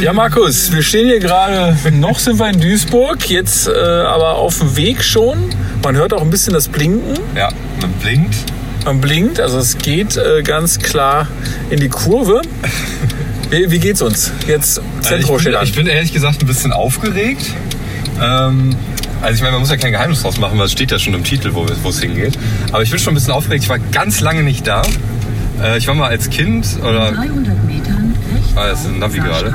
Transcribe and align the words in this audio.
Ja, 0.00 0.12
Markus, 0.12 0.72
wir 0.72 0.82
stehen 0.82 1.06
hier 1.06 1.20
gerade, 1.20 1.74
noch 1.92 2.18
sind 2.18 2.38
wir 2.38 2.50
in 2.50 2.60
Duisburg, 2.60 3.30
jetzt 3.30 3.66
äh, 3.66 3.72
aber 3.72 4.36
auf 4.36 4.58
dem 4.58 4.76
Weg 4.76 5.02
schon. 5.02 5.38
Man 5.82 5.96
hört 5.96 6.12
auch 6.12 6.20
ein 6.20 6.28
bisschen 6.30 6.52
das 6.52 6.68
Blinken. 6.68 7.18
Ja, 7.34 7.48
man 7.80 7.92
blinkt. 7.92 8.36
Man 8.84 9.00
blinkt, 9.00 9.40
also 9.40 9.58
es 9.58 9.78
geht 9.78 10.16
äh, 10.16 10.42
ganz 10.42 10.78
klar 10.78 11.28
in 11.70 11.80
die 11.80 11.88
Kurve. 11.88 12.42
Wie, 13.50 13.70
wie 13.70 13.78
geht's 13.78 14.02
uns? 14.02 14.32
Jetzt 14.46 14.80
Zentro 15.00 15.36
ich, 15.36 15.42
steht 15.42 15.52
bin, 15.52 15.60
an. 15.60 15.66
ich 15.66 15.74
bin 15.74 15.86
ehrlich 15.86 16.12
gesagt 16.12 16.42
ein 16.42 16.46
bisschen 16.46 16.72
aufgeregt. 16.72 17.54
Ähm, 18.20 18.76
also 19.22 19.34
ich 19.34 19.40
meine, 19.40 19.52
man 19.52 19.60
muss 19.60 19.70
ja 19.70 19.76
kein 19.76 19.92
Geheimnis 19.92 20.22
draus 20.22 20.38
machen, 20.38 20.58
weil 20.58 20.66
es 20.66 20.72
steht 20.72 20.90
ja 20.90 20.98
schon 20.98 21.14
im 21.14 21.24
Titel, 21.24 21.52
wo 21.54 21.88
es 21.88 22.00
hingeht. 22.00 22.38
Aber 22.70 22.82
ich 22.82 22.90
bin 22.90 22.98
schon 22.98 23.12
ein 23.12 23.14
bisschen 23.14 23.32
aufgeregt. 23.32 23.62
Ich 23.64 23.70
war 23.70 23.78
ganz 23.78 24.20
lange 24.20 24.42
nicht 24.42 24.66
da. 24.66 24.82
Äh, 25.62 25.78
ich 25.78 25.88
war 25.88 25.94
mal 25.94 26.10
als 26.10 26.28
Kind 26.28 26.66
oder 26.82 27.12
300 27.12 27.64
Metern 27.64 28.15
rechts. 28.15 28.15
Ah, 28.54 28.68
das 28.68 28.80
ist 28.80 28.88
ein 28.88 28.98
Navi 28.98 29.18
gerade. 29.18 29.54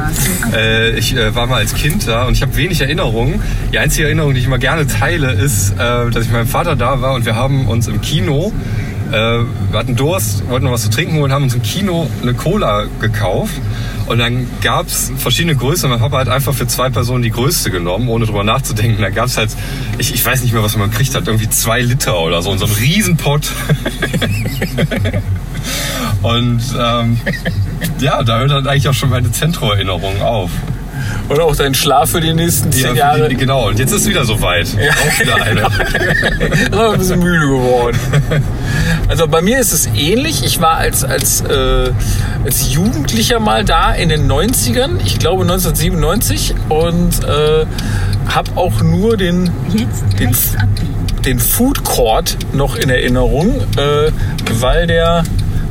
Äh, 0.54 0.98
ich 0.98 1.16
äh, 1.16 1.34
war 1.34 1.48
mal 1.48 1.58
als 1.58 1.74
Kind 1.74 2.08
da 2.08 2.26
und 2.26 2.34
ich 2.34 2.42
habe 2.42 2.56
wenig 2.56 2.82
Erinnerungen. 2.82 3.42
Die 3.74 3.80
einzige 3.80 4.06
Erinnerung, 4.06 4.34
die 4.34 4.40
ich 4.40 4.46
immer 4.46 4.60
gerne 4.60 4.88
teile, 4.88 5.32
ist, 5.32 5.72
äh, 5.72 5.76
dass 5.78 6.24
ich 6.24 6.30
mit 6.30 6.34
meinem 6.34 6.48
Vater 6.48 6.76
da 6.76 7.02
war 7.02 7.14
und 7.14 7.26
wir 7.26 7.36
haben 7.36 7.68
uns 7.68 7.88
im 7.88 8.02
Kino, 8.02 8.54
äh, 9.12 9.40
wir 9.72 9.80
hatten 9.80 9.96
Durst, 9.96 10.48
wollten 10.50 10.66
noch 10.66 10.72
was 10.72 10.84
zu 10.84 10.90
trinken 10.90 11.16
holen, 11.16 11.32
haben 11.32 11.44
uns 11.44 11.54
im 11.54 11.62
Kino 11.62 12.10
eine 12.22 12.34
Cola 12.34 12.86
gekauft. 13.00 13.54
Und 14.08 14.18
dann 14.18 14.48
gab 14.62 14.88
es 14.88 15.12
verschiedene 15.18 15.56
Größen. 15.56 15.90
Mein 15.90 16.00
Papa 16.00 16.20
hat 16.20 16.28
einfach 16.28 16.54
für 16.54 16.68
zwei 16.68 16.90
Personen 16.90 17.24
die 17.24 17.32
größte 17.32 17.72
genommen, 17.72 18.10
ohne 18.10 18.26
drüber 18.26 18.44
nachzudenken. 18.44 19.02
Da 19.02 19.10
gab 19.10 19.28
es 19.28 19.38
halt, 19.38 19.52
ich, 19.98 20.14
ich 20.14 20.26
weiß 20.26 20.44
nicht 20.44 20.54
mehr, 20.54 20.64
was 20.64 20.76
man 20.76 20.90
gekriegt 20.92 21.16
hat, 21.16 21.28
irgendwie 21.28 21.50
zwei 21.50 21.82
Liter 21.82 22.20
oder 22.20 22.42
so 22.42 22.52
in 22.52 22.58
so 22.58 22.66
einem 22.66 22.74
Riesenpott. 22.76 23.52
Und 26.22 26.62
ähm, 26.80 27.20
ja, 28.00 28.24
da 28.24 28.40
hört 28.40 28.52
dann 28.52 28.68
eigentlich 28.68 28.88
auch 28.90 28.94
schon 28.94 29.10
meine 29.10 29.32
Zentro-Erinnerung 29.32 30.22
auf. 30.22 30.52
Und 31.30 31.40
auch 31.40 31.56
dein 31.56 31.74
Schlaf 31.74 32.12
für 32.12 32.22
die 32.22 32.34
nächsten 32.34 32.72
zehn 32.72 32.88
Ja, 32.88 32.94
Jahre. 33.16 33.30
die, 33.30 33.36
genau, 33.36 33.68
und 33.70 33.80
jetzt 33.80 33.92
ist 33.94 34.08
wieder 34.08 34.26
soweit. 34.26 34.68
Ja. 34.74 34.92
Auch 34.92 35.20
wieder 35.20 35.36
eine. 35.44 35.62
Ich 36.64 36.70
bin 36.70 36.80
ein 36.80 36.98
bisschen 36.98 37.20
müde 37.20 37.48
geworden. 37.48 37.98
Also 39.08 39.28
bei 39.28 39.42
mir 39.42 39.60
ist 39.60 39.72
es 39.74 39.88
ähnlich. 39.96 40.44
Ich 40.46 40.60
war 40.62 40.78
als, 40.78 41.04
als, 41.04 41.42
äh, 41.42 41.92
als 42.46 42.72
Jugendlicher 42.74 43.40
mal 43.40 43.64
da 43.64 43.94
in 43.94 44.10
den 44.10 44.30
90ern, 44.32 45.00
ich 45.06 45.20
glaube 45.20 45.44
1997, 45.44 46.56
und 46.70 47.24
äh, 47.24 47.66
habe 48.34 48.52
auch 48.56 48.82
nur 48.82 49.18
den, 49.18 49.50
Den- 50.20 50.36
den 51.26 51.40
Food 51.40 51.84
Court 51.84 52.38
noch 52.54 52.76
in 52.76 52.90
Erinnerung, 52.90 53.62
äh, 53.78 54.12
weil 54.60 54.88
der 54.88 55.24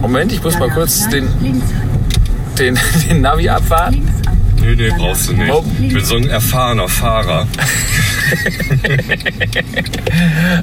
Moment, 0.00 0.32
ich 0.32 0.42
muss 0.42 0.58
mal 0.58 0.70
kurz 0.70 1.08
den- 1.08 1.28
Den, 2.58 2.78
den 3.08 3.20
Navi 3.20 3.48
abwarten. 3.48 4.08
Nee, 4.60 4.74
nee, 4.74 4.90
brauchst 4.96 5.28
du 5.28 5.32
nicht. 5.34 5.46
gleich 5.46 5.62
Ich 5.88 5.94
bin 5.94 6.04
so 6.04 6.16
ein 6.16 6.28
erfahrener 6.28 6.88
Fahrer. 6.88 7.46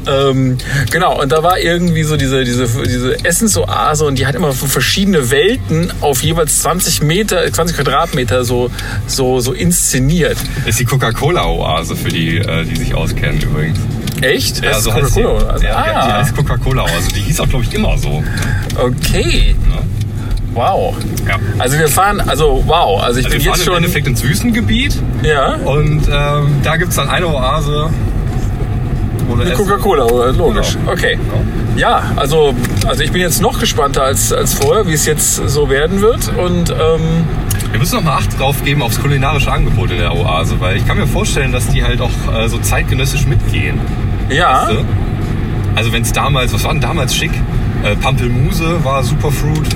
Ähm, 0.08 0.58
genau, 0.92 1.20
und 1.22 1.32
da 1.32 1.42
war 1.42 1.58
irgendwie 1.60 2.04
so 2.04 2.16
diese, 2.18 2.44
diese, 2.44 2.68
diese 2.84 3.26
Essensoase 3.26 4.06
und 4.06 4.20
die 4.20 4.28
hat 4.28 4.36
immer 4.36 4.52
verschiedene 4.54 5.32
Welten 5.32 5.92
auf 6.02 6.22
jeweils 6.22 6.60
20 6.62 7.02
Meter, 7.02 7.52
20 7.52 7.76
Quadratmeter 7.78 8.44
so, 8.44 8.70
so, 9.08 9.40
so 9.40 9.54
inszeniert. 9.54 10.38
Ist 10.66 10.80
die 10.80 10.86
Coca-Cola-Oase 10.86 11.96
für 11.96 12.10
die, 12.10 12.38
äh, 12.38 12.66
die 12.66 12.76
sich 12.76 12.94
auskennen 12.94 13.42
übrigens. 13.42 13.80
Echt? 14.22 14.64
Ja, 14.64 14.80
so 14.80 14.94
heißt 14.94 15.16
die. 15.16 15.22
Coca-Cola, 15.22 15.56
oder? 15.56 15.64
Ja, 15.64 15.70
ja, 15.70 15.84
die 16.06 16.12
ah, 16.12 16.18
heißt 16.20 16.36
Coca-Cola-Oase. 16.36 17.10
Die 17.16 17.20
hieß 17.22 17.40
auch, 17.42 17.50
glaube 17.50 17.66
ich, 17.66 17.74
immer 17.74 17.98
so. 17.98 18.24
okay. 18.78 19.56
Ne? 19.68 19.76
Wow. 20.54 20.96
Ja. 21.28 21.36
Also 21.60 21.78
wir 21.78 21.90
fahren, 21.90 22.22
also 22.22 22.64
wow, 22.66 23.04
also 23.04 23.20
ich 23.20 23.26
Also 23.26 23.38
bin 23.38 23.46
wir 23.46 23.52
fahren 23.52 23.60
jetzt 23.60 23.60
im 23.60 23.66
schon. 23.66 23.76
Endeffekt 23.76 24.08
ins 24.08 24.24
Wüstengebiet 24.24 24.98
Ja, 25.22 25.56
und 25.56 26.08
ähm, 26.10 26.62
da 26.64 26.78
gibt 26.78 26.92
es 26.92 26.96
dann 26.96 27.10
eine 27.10 27.28
Oase. 27.28 27.90
Eine 29.38 29.52
Coca-Cola, 29.52 30.06
oder? 30.06 30.32
logisch. 30.32 30.78
Genau. 30.80 30.92
Okay. 30.94 31.18
Ja, 31.76 32.04
also, 32.16 32.54
also 32.88 33.04
ich 33.04 33.12
bin 33.12 33.20
jetzt 33.22 33.42
noch 33.42 33.60
gespannter 33.60 34.04
als, 34.04 34.32
als 34.32 34.54
vorher, 34.54 34.88
wie 34.88 34.94
es 34.94 35.06
jetzt 35.06 35.36
so 35.50 35.70
werden 35.70 36.00
wird. 36.00 36.32
Und 36.38 36.70
ähm, 36.70 37.26
Wir 37.76 37.80
müssen 37.80 37.96
noch 37.98 38.04
mal 38.06 38.16
Acht 38.16 38.40
drauf 38.40 38.64
geben 38.64 38.82
aufs 38.82 39.02
kulinarische 39.02 39.52
Angebot 39.52 39.92
in 39.92 39.98
der 39.98 40.16
Oase, 40.16 40.56
weil 40.62 40.78
ich 40.78 40.88
kann 40.88 40.98
mir 40.98 41.06
vorstellen, 41.08 41.52
dass 41.52 41.68
die 41.68 41.84
halt 41.84 42.00
auch 42.00 42.10
äh, 42.34 42.48
so 42.48 42.58
zeitgenössisch 42.58 43.28
mitgehen. 43.28 43.82
ja, 44.30 44.62
Weißt 44.62 44.72
du? 44.72 44.86
Also 45.76 45.92
wenn 45.92 46.04
es 46.04 46.14
damals, 46.14 46.54
was 46.54 46.64
war 46.64 46.72
denn 46.72 46.80
damals 46.80 47.14
schick? 47.14 47.32
Äh, 47.84 47.98
Pampelmuse 47.98 48.82
war 48.86 49.04
Superfruit. 49.04 49.68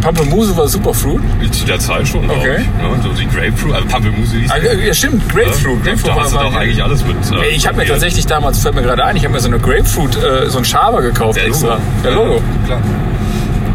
Pampelmuse 0.00 0.56
war 0.56 0.66
Superfruit. 0.66 1.20
Zu 1.54 1.66
der 1.66 1.78
Zeit 1.78 2.08
schon, 2.08 2.24
Okay. 2.24 2.60
ich. 2.60 2.66
Ne? 2.82 3.02
So 3.02 3.10
die 3.10 3.26
Grapefruit, 3.28 3.74
also 3.74 3.86
Pampelmuse 3.86 4.36
hieß 4.38 4.50
Ah, 4.50 4.56
Ja, 4.56 4.94
stimmt, 4.94 5.28
Grapefruit. 5.28 5.76
Ja, 5.84 5.90
Grapefruit 5.92 6.16
da 6.16 6.22
hast 6.22 6.32
du 6.32 6.38
doch 6.38 6.54
eigentlich 6.56 6.82
alles 6.82 7.04
mit. 7.04 7.16
äh, 7.38 7.48
Ich 7.54 7.66
habe 7.68 7.76
mir 7.76 7.84
tatsächlich 7.84 8.24
damals, 8.24 8.60
fällt 8.60 8.76
mir 8.76 8.82
gerade 8.82 9.04
ein, 9.04 9.14
ich 9.14 9.24
habe 9.24 9.34
mir 9.34 9.40
so 9.40 9.48
eine 9.48 9.58
Grapefruit, 9.58 10.16
äh, 10.16 10.48
so 10.48 10.56
ein 10.56 10.64
Schaber 10.64 11.02
gekauft 11.02 11.38
Der. 11.38 11.48
Logo. 11.48 11.76
Der 12.02 12.10
Logo. 12.12 12.34
Ja, 12.36 12.40
klar. 12.78 12.80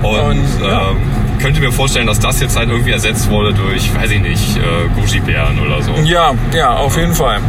Und, 0.01 0.29
Und, 0.31 0.63
ja. 0.67 0.81
ähm, 0.89 0.97
könnte 1.41 1.59
mir 1.59 1.71
vorstellen, 1.71 2.07
dass 2.07 2.19
das 2.19 2.39
jetzt 2.39 2.57
halt 2.57 2.69
irgendwie 2.69 2.91
ersetzt 2.91 3.29
wurde 3.29 3.53
durch, 3.53 3.93
weiß 3.95 4.11
ich 4.11 4.21
nicht, 4.21 4.57
äh, 4.57 4.99
Goji-Bären 4.99 5.59
oder 5.59 5.81
so. 5.81 5.93
Ja, 6.03 6.33
ja, 6.53 6.75
auf 6.75 6.97
jeden 6.97 7.15
Fall. 7.15 7.39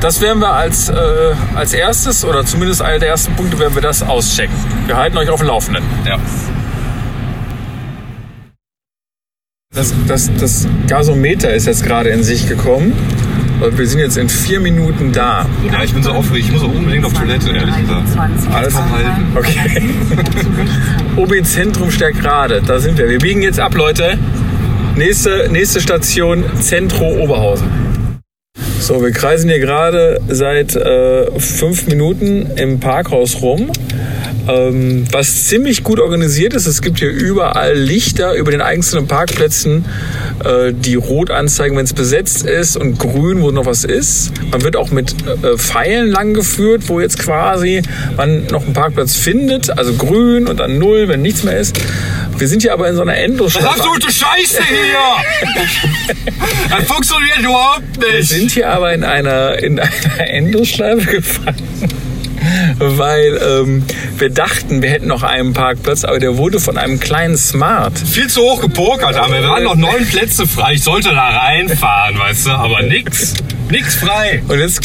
Das 0.00 0.20
werden 0.20 0.40
wir 0.40 0.52
als, 0.52 0.90
äh, 0.90 0.94
als 1.54 1.72
erstes, 1.72 2.24
oder 2.24 2.44
zumindest 2.44 2.82
einer 2.82 2.98
der 2.98 3.08
ersten 3.08 3.34
Punkte, 3.34 3.58
werden 3.58 3.74
wir 3.74 3.82
das 3.82 4.02
auschecken. 4.02 4.54
Wir 4.86 4.96
halten 4.96 5.16
euch 5.16 5.30
auf 5.30 5.40
dem 5.40 5.48
Laufenden. 5.48 5.82
Ja. 6.06 6.18
Das, 9.74 9.94
das, 10.06 10.30
das 10.38 10.68
Gasometer 10.86 11.52
ist 11.52 11.66
jetzt 11.66 11.84
gerade 11.84 12.10
in 12.10 12.22
sich 12.22 12.48
gekommen. 12.48 12.92
Und 13.60 13.78
wir 13.78 13.86
sind 13.86 14.00
jetzt 14.00 14.18
in 14.18 14.28
vier 14.28 14.60
Minuten 14.60 15.12
da. 15.12 15.46
Ja, 15.64 15.82
ich 15.82 15.94
bin 15.94 16.02
so 16.02 16.10
aufgeregt. 16.10 16.46
Ich 16.46 16.52
muss 16.52 16.62
auch 16.62 16.74
unbedingt 16.74 17.04
auf 17.06 17.12
Toilette, 17.14 17.50
ehrlich 17.50 17.76
gesagt. 17.76 18.14
23 18.14 18.50
Alles 18.54 18.74
vom 18.74 18.90
Halten. 18.90 19.26
Okay. 19.34 19.82
OB 21.16 21.44
Zentrum 21.44 21.90
Stärkrade, 21.90 22.60
da 22.66 22.78
sind 22.78 22.98
wir. 22.98 23.08
Wir 23.08 23.18
biegen 23.18 23.40
jetzt 23.40 23.58
ab, 23.58 23.74
Leute. 23.74 24.18
Nächste, 24.96 25.48
nächste 25.50 25.80
Station 25.80 26.44
Zentro 26.60 27.16
Oberhausen. 27.18 27.66
So, 28.78 29.02
wir 29.02 29.10
kreisen 29.10 29.48
hier 29.48 29.58
gerade 29.58 30.20
seit 30.28 30.76
äh, 30.76 31.40
fünf 31.40 31.86
Minuten 31.86 32.50
im 32.56 32.78
Parkhaus 32.78 33.40
rum. 33.40 33.70
Ähm, 34.48 35.04
was 35.10 35.46
ziemlich 35.46 35.82
gut 35.82 35.98
organisiert 36.00 36.54
ist, 36.54 36.66
es 36.66 36.82
gibt 36.82 36.98
hier 36.98 37.10
überall 37.10 37.74
Lichter 37.74 38.34
über 38.34 38.50
den 38.50 38.60
einzelnen 38.60 39.08
Parkplätzen, 39.08 39.84
äh, 40.44 40.72
die 40.72 40.94
rot 40.94 41.30
anzeigen, 41.30 41.76
wenn 41.76 41.84
es 41.84 41.92
besetzt 41.92 42.46
ist 42.46 42.76
und 42.76 42.98
grün, 42.98 43.42
wo 43.42 43.50
noch 43.50 43.66
was 43.66 43.84
ist. 43.84 44.32
Man 44.50 44.62
wird 44.62 44.76
auch 44.76 44.90
mit 44.90 45.14
äh, 45.42 45.56
Pfeilen 45.56 46.08
lang 46.08 46.34
geführt, 46.34 46.84
wo 46.88 47.00
jetzt 47.00 47.18
quasi 47.18 47.82
man 48.16 48.46
noch 48.46 48.64
einen 48.64 48.72
Parkplatz 48.72 49.16
findet, 49.16 49.76
also 49.76 49.94
grün 49.94 50.46
und 50.46 50.60
dann 50.60 50.78
null, 50.78 51.08
wenn 51.08 51.22
nichts 51.22 51.42
mehr 51.42 51.58
ist. 51.58 51.78
Wir 52.38 52.48
sind 52.48 52.62
hier 52.62 52.72
aber 52.72 52.88
in 52.88 52.96
so 52.96 53.02
einer 53.02 53.16
Endlosschleife. 53.16 53.80
Scheiße 54.10 54.62
hier! 54.62 55.54
das 56.70 56.86
funktioniert 56.86 57.38
überhaupt 57.40 57.82
Wir 57.98 58.22
sind 58.22 58.50
hier 58.50 58.70
aber 58.70 58.92
in 58.92 59.04
einer, 59.04 59.58
in 59.62 59.80
einer 59.80 59.90
Endlosschleife 60.30 61.10
gefangen. 61.10 61.56
Weil 62.78 63.40
ähm, 63.42 63.84
wir 64.18 64.30
dachten, 64.30 64.82
wir 64.82 64.90
hätten 64.90 65.08
noch 65.08 65.22
einen 65.22 65.52
Parkplatz, 65.52 66.04
aber 66.04 66.18
der 66.18 66.36
wurde 66.36 66.60
von 66.60 66.76
einem 66.78 67.00
kleinen 67.00 67.36
Smart. 67.36 67.98
Viel 67.98 68.28
zu 68.28 68.40
hoch 68.42 68.60
gepokert 68.60 69.16
haben. 69.18 69.32
Wir 69.32 69.42
waren 69.48 69.64
noch 69.64 69.76
neun 69.76 70.06
Plätze 70.06 70.46
frei. 70.46 70.74
Ich 70.74 70.82
sollte 70.82 71.10
da 71.10 71.28
reinfahren, 71.28 72.18
weißt 72.18 72.46
du, 72.46 72.50
aber 72.50 72.82
nix. 72.82 73.34
Nix 73.70 73.96
frei. 73.96 74.42
Und 74.48 74.58
jetzt 74.58 74.80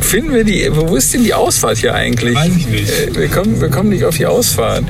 finden 0.00 0.34
wir 0.34 0.44
die. 0.44 0.68
Wo 0.70 0.96
ist 0.96 1.12
denn 1.14 1.24
die 1.24 1.34
Ausfahrt 1.34 1.78
hier 1.78 1.94
eigentlich? 1.94 2.34
Weiß 2.34 2.56
ich 2.56 2.66
nicht. 2.66 2.88
Äh, 2.90 3.14
Wir 3.14 3.28
kommen, 3.28 3.60
wir 3.60 3.68
kommen 3.68 3.90
nicht 3.90 4.04
auf 4.04 4.16
die 4.16 4.26
Ausfahrt. 4.26 4.84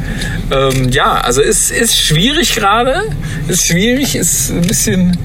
Ähm, 0.50 0.90
ja, 0.90 1.14
also 1.20 1.42
ist, 1.42 1.70
ist 1.70 1.98
schwierig 1.98 2.54
gerade. 2.54 3.02
Ist 3.48 3.66
schwierig, 3.66 4.14
ist 4.16 4.50
ein 4.50 4.62
bisschen. 4.62 5.16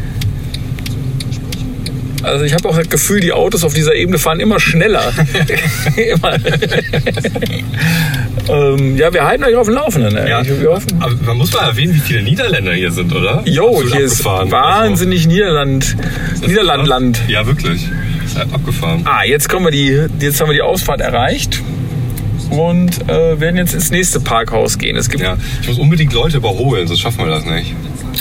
Also 2.23 2.45
ich 2.45 2.53
habe 2.53 2.67
auch 2.67 2.77
das 2.77 2.89
Gefühl, 2.89 3.19
die 3.19 3.31
Autos 3.31 3.63
auf 3.63 3.73
dieser 3.73 3.93
Ebene 3.95 4.17
fahren 4.17 4.39
immer 4.39 4.59
schneller. 4.59 5.13
immer. 5.95 6.33
ähm, 8.49 8.97
ja, 8.97 9.13
wir 9.13 9.25
halten 9.25 9.43
euch 9.43 9.55
auf 9.55 9.67
dem 9.67 9.75
Laufenden. 9.75 10.15
ey. 10.17 10.29
Ja, 10.29 10.43
Wir 10.45 10.69
hoffen. 10.71 10.87
aber 10.99 11.13
man 11.25 11.37
muss 11.37 11.53
mal 11.53 11.67
erwähnen, 11.67 11.93
wie 11.95 11.99
viele 11.99 12.23
Niederländer 12.23 12.73
hier 12.73 12.91
sind, 12.91 13.13
oder? 13.13 13.41
Jo, 13.45 13.81
hier 13.83 14.01
ist 14.05 14.23
wahnsinnig 14.25 15.27
Niederland, 15.27 15.95
Also, 16.31 16.47
Niederlandland. 16.47 17.19
Ja, 17.27 17.45
wirklich. 17.45 17.87
Ist 18.25 18.37
halt 18.37 18.53
abgefahren. 18.53 19.01
Ah, 19.05 19.23
jetzt 19.23 19.47
kommen 19.49 19.65
wir 19.65 19.71
die, 19.71 20.05
jetzt 20.23 20.41
haben 20.41 20.47
wir 20.49 20.53
die 20.55 20.61
Ausfahrt 20.61 21.01
erreicht 21.01 21.61
und 22.49 23.09
äh, 23.09 23.39
werden 23.39 23.57
jetzt 23.57 23.73
ins 23.73 23.91
nächste 23.91 24.19
Parkhaus 24.19 24.77
gehen. 24.77 24.95
Es 24.95 25.09
gibt 25.09 25.21
Ja, 25.23 25.37
ich 25.61 25.67
muss 25.67 25.77
unbedingt 25.79 26.13
Leute 26.13 26.37
überholen, 26.37 26.87
sonst 26.87 26.99
schaffen 27.01 27.19
wir 27.25 27.27
das 27.31 27.45
nicht. 27.45 27.73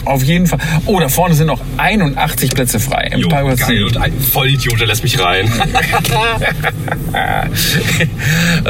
Auf 0.06 0.23
jeden 0.23 0.47
Fall. 0.47 0.61
Oh, 0.87 1.00
da 1.00 1.08
vorne 1.08 1.35
sind 1.35 1.49
noch 1.49 1.61
81 1.76 2.55
Plätze 2.55 2.79
frei. 2.81 3.11
Im 3.12 3.20
Jo, 3.20 3.29
Parkplatz 3.29 3.61
geil. 3.67 3.85
Und 3.85 3.97
ein 3.97 4.12
Vollidiot, 4.20 4.81
der 4.81 4.87
lässt 4.87 5.03
mich 5.03 5.20
rein. 5.23 5.50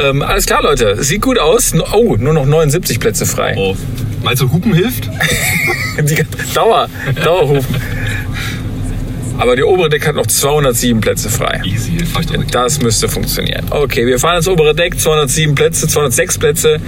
ähm, 0.03 0.21
alles 0.23 0.45
klar, 0.47 0.63
Leute. 0.63 1.03
Sieht 1.03 1.21
gut 1.21 1.37
aus. 1.39 1.73
Oh, 1.93 2.15
nur 2.17 2.33
noch 2.33 2.45
79 2.45 2.99
Plätze 2.99 3.25
frei. 3.25 3.55
oh. 3.57 3.75
Meinst 4.23 4.41
du, 4.41 4.51
Hupen 4.51 4.73
hilft? 4.73 5.07
Dauer, 6.55 6.89
Dauerhufen. 7.23 7.75
Aber 9.37 9.55
die 9.55 9.63
obere 9.63 9.89
Deck 9.89 10.07
hat 10.07 10.15
noch 10.15 10.25
207 10.25 10.99
Plätze 10.99 11.29
frei. 11.29 11.61
Easy. 11.63 11.97
Das 12.51 12.81
müsste 12.81 13.07
funktionieren. 13.07 13.65
Okay, 13.69 14.07
wir 14.07 14.17
fahren 14.17 14.37
ins 14.37 14.47
obere 14.47 14.73
Deck, 14.73 14.99
207 14.99 15.53
Plätze, 15.53 15.87
206 15.87 16.39
Plätze. 16.39 16.79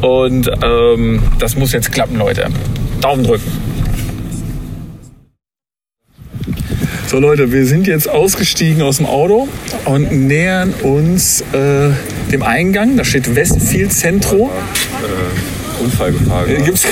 Und 0.00 0.48
ähm, 0.62 1.20
das 1.40 1.56
muss 1.56 1.72
jetzt 1.72 1.90
klappen, 1.90 2.16
Leute. 2.16 2.46
Daumen 3.00 3.24
drücken. 3.24 3.67
So 7.08 7.18
Leute, 7.20 7.52
wir 7.52 7.64
sind 7.64 7.86
jetzt 7.86 8.06
ausgestiegen 8.06 8.82
aus 8.82 8.98
dem 8.98 9.06
Auto 9.06 9.48
und 9.86 10.12
nähern 10.12 10.74
uns 10.82 11.40
äh, 11.54 11.88
dem 12.30 12.42
Eingang. 12.42 12.98
Da 12.98 13.04
steht 13.04 13.34
Westfield 13.34 13.94
Centro. 13.94 14.50
Unfallgefahr. 15.82 16.46
Äh, 16.46 16.60
Gibt's 16.60 16.84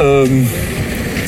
ähm, 0.00 0.46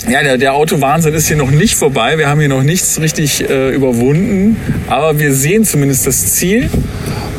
ja, 0.08 0.22
der, 0.22 0.38
der 0.38 0.54
Autowahnsinn 0.54 1.12
ist 1.14 1.26
hier 1.26 1.36
noch 1.36 1.50
nicht 1.50 1.74
vorbei. 1.74 2.18
Wir 2.18 2.28
haben 2.28 2.38
hier 2.38 2.48
noch 2.48 2.62
nichts 2.62 3.00
richtig 3.00 3.50
äh, 3.50 3.74
überwunden. 3.74 4.56
Aber 4.86 5.18
wir 5.18 5.34
sehen 5.34 5.64
zumindest 5.64 6.06
das 6.06 6.34
Ziel. 6.34 6.70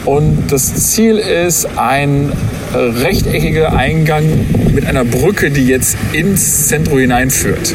Und 0.04 0.52
das 0.52 0.92
Ziel 0.92 1.20
ist 1.20 1.70
ein 1.78 2.34
äh, 2.74 2.78
rechteckiger 2.78 3.78
Eingang 3.78 4.26
mit 4.74 4.86
einer 4.86 5.06
Brücke, 5.06 5.52
die 5.52 5.68
jetzt 5.68 5.96
ins 6.12 6.68
Zentrum 6.68 7.00
hineinführt. 7.00 7.74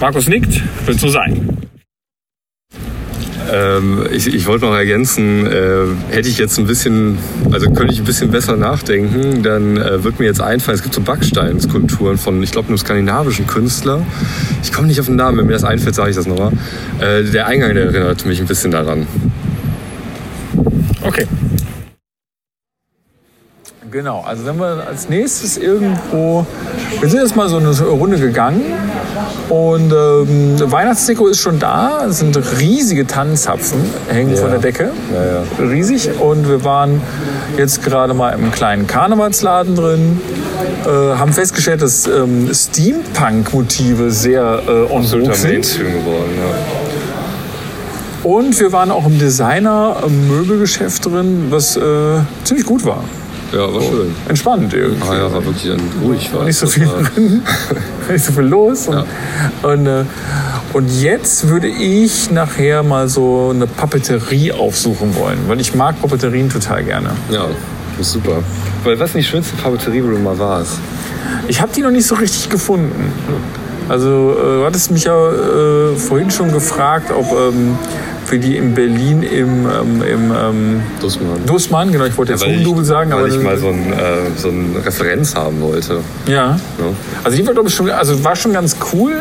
Markus 0.00 0.28
nickt, 0.28 0.62
wird 0.86 0.98
so 0.98 1.08
sein. 1.08 1.58
Ähm, 3.52 4.06
ich, 4.10 4.32
ich 4.32 4.46
wollte 4.46 4.64
noch 4.64 4.74
ergänzen, 4.74 5.46
äh, 5.46 5.84
hätte 6.10 6.28
ich 6.28 6.38
jetzt 6.38 6.58
ein 6.58 6.66
bisschen, 6.66 7.18
also 7.52 7.70
könnte 7.70 7.92
ich 7.92 7.98
ein 7.98 8.04
bisschen 8.04 8.30
besser 8.30 8.56
nachdenken, 8.56 9.42
dann 9.42 9.76
äh, 9.76 10.02
wird 10.02 10.18
mir 10.18 10.24
jetzt 10.24 10.40
einfallen, 10.40 10.76
es 10.76 10.82
gibt 10.82 10.94
so 10.94 11.02
Backsteinskulpturen 11.02 12.16
von, 12.16 12.42
ich 12.42 12.52
glaube, 12.52 12.68
einem 12.68 12.78
skandinavischen 12.78 13.46
Künstler. 13.46 14.06
Ich 14.62 14.72
komme 14.72 14.88
nicht 14.88 15.00
auf 15.00 15.06
den 15.06 15.16
Namen, 15.16 15.36
wenn 15.38 15.46
mir 15.46 15.52
das 15.52 15.64
einfällt, 15.64 15.94
sage 15.94 16.10
ich 16.10 16.16
das 16.16 16.26
nochmal. 16.26 16.52
Äh, 17.00 17.24
der 17.24 17.46
Eingang, 17.46 17.74
der 17.74 17.86
erinnert 17.86 18.24
mich 18.24 18.40
ein 18.40 18.46
bisschen 18.46 18.70
daran. 18.70 19.06
Okay. 21.02 21.26
Genau, 23.90 24.20
also 24.20 24.46
wenn 24.46 24.56
wir 24.58 24.86
als 24.86 25.08
nächstes 25.08 25.58
irgendwo, 25.58 26.46
wir 27.00 27.08
sind 27.08 27.20
jetzt 27.20 27.34
mal 27.34 27.48
so 27.48 27.56
eine 27.56 27.70
Runde 27.70 28.18
gegangen 28.18 28.62
und 29.48 29.92
ähm, 29.92 30.56
Weihnachtsdeko 30.70 31.26
ist 31.26 31.38
schon 31.40 31.58
da, 31.58 32.06
es 32.08 32.18
sind 32.18 32.36
riesige 32.60 33.06
Tannenzapfen, 33.06 33.80
hängen 34.08 34.34
Ja. 34.34 34.40
von 34.40 34.50
der 34.50 34.60
Decke, 34.60 34.90
Ja, 35.12 35.24
ja. 35.24 35.42
riesig 35.70 36.10
und 36.20 36.48
wir 36.48 36.64
waren 36.64 37.00
jetzt 37.56 37.82
gerade 37.84 38.14
mal 38.14 38.30
im 38.30 38.50
kleinen 38.52 38.86
Karnevalsladen 38.86 39.74
drin, 39.74 40.20
äh, 40.86 40.88
haben 41.16 41.32
festgestellt, 41.32 41.82
dass 41.82 42.06
ähm, 42.06 42.48
Steampunk-Motive 42.52 44.10
sehr 44.10 44.60
äh, 44.66 44.86
vogue 44.88 45.02
sind. 45.34 45.42
Mainstream 45.52 45.92
geworden, 45.92 46.30
ja. 46.36 46.54
Und 48.22 48.60
wir 48.60 48.70
waren 48.72 48.90
auch 48.90 49.06
im 49.06 49.18
Designer-Möbelgeschäft 49.18 51.06
drin, 51.06 51.46
was 51.48 51.76
äh, 51.76 51.80
ziemlich 52.44 52.66
gut 52.66 52.84
war. 52.84 53.02
Ja, 53.52 53.72
war 53.72 53.82
schön. 53.82 54.14
Entspannt 54.28 54.72
irgendwie. 54.72 55.08
Ah, 55.08 55.16
ja, 55.16 55.32
war 55.32 55.44
wirklich 55.44 55.68
dann 55.68 55.80
ruhig. 56.04 56.32
War 56.32 56.44
Nicht 56.44 56.58
so 56.58 56.66
viel 56.66 56.86
drin, 56.86 57.42
nicht 58.10 58.24
so 58.24 58.32
viel 58.32 58.44
los. 58.44 58.88
Und, 58.88 59.04
und, 59.62 59.86
äh, 59.86 60.04
und 60.72 61.02
jetzt 61.02 61.48
würde 61.48 61.66
ich 61.66 62.30
nachher 62.30 62.82
mal 62.82 63.08
so 63.08 63.50
eine 63.52 63.66
Papeterie 63.66 64.52
aufsuchen 64.52 65.16
wollen, 65.16 65.38
weil 65.48 65.60
ich 65.60 65.74
mag 65.74 66.00
Papeterien 66.00 66.48
total 66.48 66.84
gerne. 66.84 67.10
Ja, 67.30 67.46
das 67.98 68.06
ist 68.06 68.12
super. 68.12 68.42
Weil 68.84 68.98
was 69.00 69.10
ist 69.10 69.16
die 69.16 69.24
schönste 69.24 69.56
Papeterie, 69.56 70.02
wo 70.04 70.10
du 70.10 70.18
mal 70.18 70.38
warst? 70.38 70.78
Ich 71.48 71.60
habe 71.60 71.72
die 71.74 71.82
noch 71.82 71.90
nicht 71.90 72.06
so 72.06 72.14
richtig 72.14 72.48
gefunden. 72.48 73.12
Also 73.88 74.36
äh, 74.38 74.58
du 74.58 74.64
hattest 74.64 74.92
mich 74.92 75.04
ja 75.04 75.30
äh, 75.30 75.96
vorhin 75.96 76.30
schon 76.30 76.52
gefragt, 76.52 77.10
ob 77.10 77.26
ähm, 77.32 77.76
wir 78.30 78.38
die 78.38 78.56
in 78.56 78.74
Berlin 78.74 79.22
im, 79.22 79.66
ähm, 79.66 80.02
im 80.02 80.32
ähm, 80.32 80.82
Dussmann. 81.00 81.44
Dussmann, 81.46 81.92
genau, 81.92 82.04
ich 82.04 82.16
wollte 82.16 82.32
jetzt 82.32 82.42
ich, 82.42 82.48
Hugendubel 82.52 82.84
sagen, 82.84 83.10
weil 83.12 83.18
aber 83.20 83.28
ich 83.28 83.42
mal 83.42 83.56
so, 83.58 83.68
ein, 83.68 83.92
äh, 83.92 83.96
so 84.36 84.48
eine 84.48 84.84
Referenz 84.84 85.34
haben 85.34 85.60
wollte. 85.60 86.00
ja. 86.26 86.34
Ja. 86.34 86.58
Also 87.24 87.36
die 87.36 87.46
war, 87.46 87.52
glaube 87.54 87.68
ich, 87.68 87.74
schon, 87.74 87.90
also 87.90 88.22
war 88.24 88.36
schon 88.36 88.52
ganz 88.52 88.76
cool, 88.92 89.20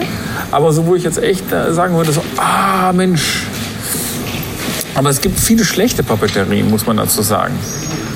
aber 0.52 0.72
so, 0.72 0.86
wo 0.86 0.96
ich 0.96 1.04
jetzt 1.04 1.22
echt 1.22 1.52
äh, 1.52 1.74
sagen 1.74 1.96
würde, 1.96 2.12
so, 2.12 2.22
ah, 2.38 2.92
Mensch. 2.94 3.44
Aber 4.96 5.10
es 5.10 5.22
gibt 5.22 5.40
viele 5.40 5.64
schlechte 5.64 6.04
Papeterien, 6.04 6.70
muss 6.70 6.86
man 6.86 6.98
dazu 6.98 7.22
sagen. 7.22 7.54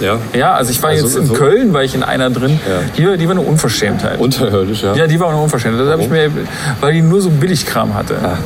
Ja. 0.02 0.18
Ja, 0.34 0.54
also 0.56 0.72
ich 0.72 0.82
war 0.84 0.90
Also 0.90 1.06
jetzt 1.06 1.16
in 1.16 1.28
so- 1.28 1.34
Köln, 1.34 1.72
war 1.74 1.84
ich 1.84 1.96
in 1.96 2.04
einer 2.04 2.30
drin, 2.30 2.60
Ja. 2.68 2.80
die, 2.98 3.08
war- 3.08 3.16
die 3.18 3.26
war 3.26 3.32
eine 3.32 3.42
Unverschämtheit. 3.42 4.20
Unterirdisch, 4.20 4.84
ja. 4.84 4.94
ja, 4.96 5.08
die 5.08 5.20
war 5.20 5.30
eine 5.30 5.38
Unverschämtheit. 5.40 5.86
Das 5.86 5.92
habe 5.94 6.02
ich 6.02 6.10
mir, 6.10 6.30
weil 6.82 6.94
die 6.94 7.02
nur 7.02 7.22
so 7.22 7.30
Billigkram 7.30 7.94
hatte. 7.94 8.16
Ah. 8.22 8.38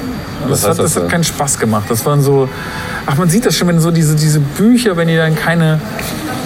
Das, 0.50 0.68
hat, 0.68 0.80
das 0.80 0.96
hat 0.96 1.10
keinen 1.10 1.24
Spaß 1.24 1.60
gemacht. 1.60 1.86
Das 1.90 2.06
waren 2.06 2.22
so, 2.22 2.48
ach 3.06 3.18
man 3.18 3.30
sieht 3.30 3.46
das 3.46 3.56
schon, 3.56 3.68
wenn 3.68 3.80
so 3.80 3.92
diese, 3.92 4.16
diese 4.16 4.40
Bücher, 4.40 4.96
wenn 4.98 5.08
die 5.08 5.16
dann 5.16 5.36
keine, 5.36 5.80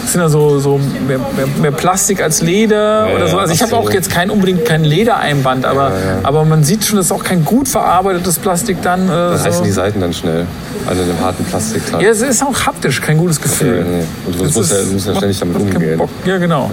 das 0.02 0.14
sind 0.14 0.22
ja 0.22 0.30
so, 0.30 0.60
so 0.60 0.80
mehr, 1.08 1.20
mehr, 1.36 1.48
mehr 1.62 1.72
Plastik 1.72 2.22
als 2.22 2.42
Leder 2.42 3.08
oder 3.16 3.28
so. 3.28 3.36
ja, 3.38 3.42
Also 3.44 3.54
ich 3.54 3.62
habe 3.62 3.76
auch 3.76 3.86
so. 3.88 3.92
jetzt 3.92 4.10
kein 4.10 4.30
unbedingt 4.30 4.66
kein 4.66 4.84
Ledereinband, 4.84 5.66
aber, 5.66 5.92
aber 6.24 6.44
man 6.46 6.64
sieht 6.64 6.84
schon, 6.86 6.98
das 6.98 7.08
ist 7.08 7.12
auch 7.12 7.24
kein 7.24 7.46
gut 7.46 7.68
verarbeitetes 7.68 8.40
Plastik 8.40 8.82
dann. 8.82 9.08
Äh, 9.08 9.12
Das 9.12 9.42
heißen 9.46 9.60
so. 9.60 9.64
die 9.64 9.72
Seiten 9.72 10.00
dann 10.02 10.14
schnell 10.14 10.46
an 10.88 10.98
einem 11.00 11.20
harten 11.22 11.44
Plastikteil. 11.46 12.02
Ja, 12.02 12.10
es 12.10 12.22
ist 12.22 12.44
auch 12.44 12.66
haptisch 12.66 13.00
kein 13.02 13.18
gutes 13.18 13.40
Gefühl. 13.40 13.78
Ja, 13.78 13.84
nee. 13.84 14.04
Und 14.26 14.40
du 14.40 14.44
musst 14.60 14.72
ja- 14.72 14.78
ist- 14.80 14.90
du 14.90 14.94
musst 14.94 15.08
ja 15.08 15.16
ständig 15.16 15.40
damit 15.40 15.56
umgehen. 15.58 16.02
Ja, 16.26 16.38
genau. 16.38 16.72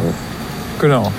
Genau. 0.81 1.13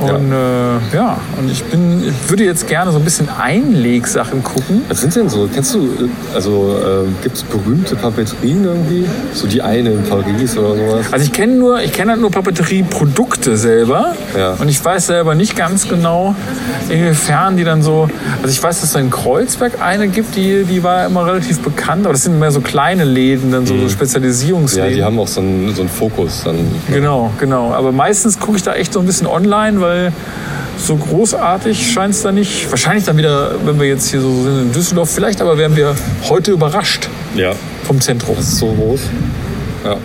Und 0.00 0.30
ja. 0.30 0.76
Äh, 0.76 0.96
ja, 0.96 1.20
und 1.38 1.50
ich 1.50 1.64
bin, 1.64 2.02
ich 2.06 2.30
würde 2.30 2.44
jetzt 2.44 2.66
gerne 2.68 2.92
so 2.92 2.98
ein 2.98 3.04
bisschen 3.04 3.28
Einlegsachen 3.28 4.42
gucken. 4.42 4.82
Was 4.88 5.00
sind 5.00 5.14
denn 5.16 5.28
so, 5.28 5.48
kennst 5.52 5.74
du, 5.74 5.84
äh, 5.84 6.08
also 6.34 6.76
äh, 6.78 7.22
gibt 7.22 7.36
es 7.36 7.42
berühmte 7.42 7.96
Papeterien 7.96 8.64
irgendwie? 8.64 9.06
So 9.32 9.46
die 9.46 9.62
eine 9.62 9.90
in 9.90 10.02
Paris 10.04 10.56
oder 10.56 10.76
sowas? 10.76 11.06
Also 11.12 11.24
ich 11.24 11.32
kenne 11.32 11.54
nur, 11.54 11.80
ich 11.82 11.92
kenne 11.92 12.12
halt 12.12 12.20
nur 12.20 12.30
Papeterie-Produkte 12.30 13.56
selber. 13.56 14.14
Ja. 14.36 14.52
Und 14.54 14.68
ich 14.68 14.84
weiß 14.84 15.06
selber 15.06 15.34
nicht 15.34 15.56
ganz 15.56 15.88
genau, 15.88 16.34
inwiefern 16.88 17.56
die 17.56 17.64
dann 17.64 17.82
so. 17.82 18.08
Also 18.42 18.48
ich 18.52 18.62
weiß, 18.62 18.80
dass 18.80 18.90
es 18.90 18.94
in 18.96 19.10
Kreuzberg 19.10 19.80
eine 19.80 20.08
gibt, 20.08 20.36
die, 20.36 20.64
die 20.64 20.82
war 20.82 21.06
immer 21.06 21.26
relativ 21.26 21.60
bekannt, 21.60 22.04
aber 22.04 22.12
das 22.12 22.22
sind 22.24 22.38
mehr 22.38 22.50
so 22.52 22.60
kleine 22.60 23.04
Läden, 23.04 23.50
dann 23.50 23.66
so 23.66 23.74
Mhm. 23.78 23.82
Ja, 23.84 23.88
Spezialisierungsläden. 23.90 24.94
die 24.94 25.04
haben 25.04 25.18
auch 25.20 25.28
so 25.28 25.40
einen, 25.40 25.74
so 25.74 25.82
einen 25.82 25.88
Fokus 25.90 26.42
dann. 26.44 26.56
Genau, 26.90 27.30
genau. 27.38 27.72
Aber 27.72 27.92
meistens 27.92 28.38
gucke 28.40 28.56
ich 28.56 28.62
da 28.62 28.74
echt 28.74 28.92
so 28.92 29.00
ein 29.00 29.06
bisschen 29.06 29.26
online, 29.26 29.80
weil 29.80 29.87
so 30.78 30.96
großartig 30.96 31.92
scheint 31.92 32.14
es 32.14 32.22
da 32.22 32.30
nicht. 32.32 32.70
Wahrscheinlich 32.70 33.04
dann 33.04 33.16
wieder, 33.16 33.52
wenn 33.64 33.78
wir 33.80 33.86
jetzt 33.88 34.10
hier 34.10 34.20
so 34.20 34.42
sind 34.42 34.62
in 34.62 34.72
Düsseldorf, 34.72 35.10
vielleicht 35.10 35.40
aber 35.40 35.58
werden 35.58 35.76
wir 35.76 35.94
heute 36.28 36.52
überrascht 36.52 37.08
Ja. 37.34 37.52
vom 37.84 38.00
Zentrum. 38.00 38.36
Das 38.36 38.46
ist 38.48 38.58
so 38.58 38.72
groß. 38.72 39.00
Ja. 39.84 39.96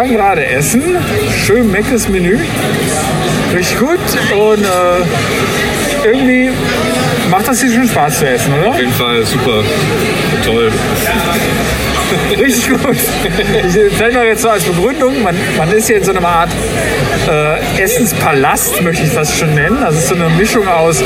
Waren 0.00 0.12
gerade 0.12 0.46
essen. 0.46 0.82
Schön 1.44 1.70
meckes 1.70 2.08
Menü. 2.08 2.38
Richtig 3.54 3.78
gut. 3.78 3.98
Und 4.32 4.64
äh, 4.64 6.08
irgendwie 6.08 6.50
macht 7.30 7.46
das 7.46 7.60
hier 7.60 7.70
schon 7.70 7.86
Spaß 7.86 8.20
zu 8.20 8.26
essen, 8.26 8.50
oder? 8.54 8.70
Auf 8.70 8.78
jeden 8.78 8.92
Fall 8.92 9.26
super. 9.26 9.62
Toll. 10.42 10.72
Richtig 12.38 12.68
gut. 12.68 12.96
Ich 13.68 13.76
erzähle 13.76 14.12
noch 14.12 14.24
jetzt 14.24 14.42
so 14.42 14.48
als 14.48 14.64
Begründung, 14.64 15.22
man, 15.22 15.36
man 15.56 15.70
ist 15.72 15.86
hier 15.86 15.96
in 15.96 16.04
so 16.04 16.12
einer 16.12 16.26
Art 16.26 16.50
äh, 17.28 17.82
Essenspalast, 17.82 18.82
möchte 18.82 19.04
ich 19.04 19.12
das 19.12 19.38
schon 19.38 19.54
nennen. 19.54 19.82
Also 19.82 20.00
so 20.00 20.14
eine 20.14 20.28
Mischung 20.30 20.66
aus, 20.66 21.02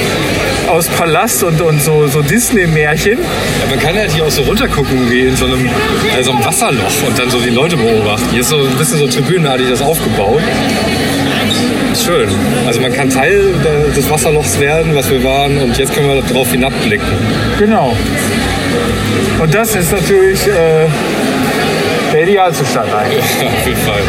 aus 0.69 0.89
Palast 0.89 1.43
und, 1.43 1.61
und 1.61 1.83
so, 1.83 2.07
so 2.07 2.23
Disney-Märchen. 2.23 3.19
Ja, 3.19 3.71
man 3.71 3.79
kann 3.79 3.95
halt 3.95 4.13
hier 4.13 4.25
auch 4.25 4.31
so 4.31 4.43
runtergucken 4.43 5.11
wie 5.11 5.27
in 5.27 5.37
so 5.37 5.47
einem, 5.47 5.67
äh, 5.67 6.23
so 6.23 6.33
einem 6.33 6.45
Wasserloch 6.45 7.03
und 7.07 7.19
dann 7.19 7.31
so 7.31 7.41
die 7.41 7.51
Leute 7.51 7.77
beobachten. 7.77 8.29
Hier 8.31 8.41
ist 8.41 8.49
so 8.49 8.57
ein 8.57 8.77
bisschen 8.77 8.99
so 8.99 9.07
tribünenartig 9.07 9.69
das 9.69 9.83
aufgebaut. 9.83 10.43
Schön. 11.95 12.29
Also 12.67 12.81
man 12.81 12.93
kann 12.93 13.09
Teil 13.09 13.55
des 13.97 14.11
Wasserlochs 14.11 14.59
werden, 14.59 14.95
was 14.95 15.11
wir 15.11 15.23
waren, 15.23 15.59
und 15.59 15.79
jetzt 15.79 15.95
können 15.95 16.09
wir 16.09 16.23
darauf 16.23 16.51
hinabblicken. 16.51 17.07
Genau. 17.59 17.97
Und 19.41 19.55
das 19.55 19.75
ist 19.75 19.93
natürlich 19.93 20.47
äh, 20.47 20.87
der 22.13 22.23
Idealzustand 22.23 22.93
eigentlich. 22.93 23.25
Ja, 23.41 23.49
auf 23.49 23.67
jeden 23.67 23.81
Fall. 23.81 24.01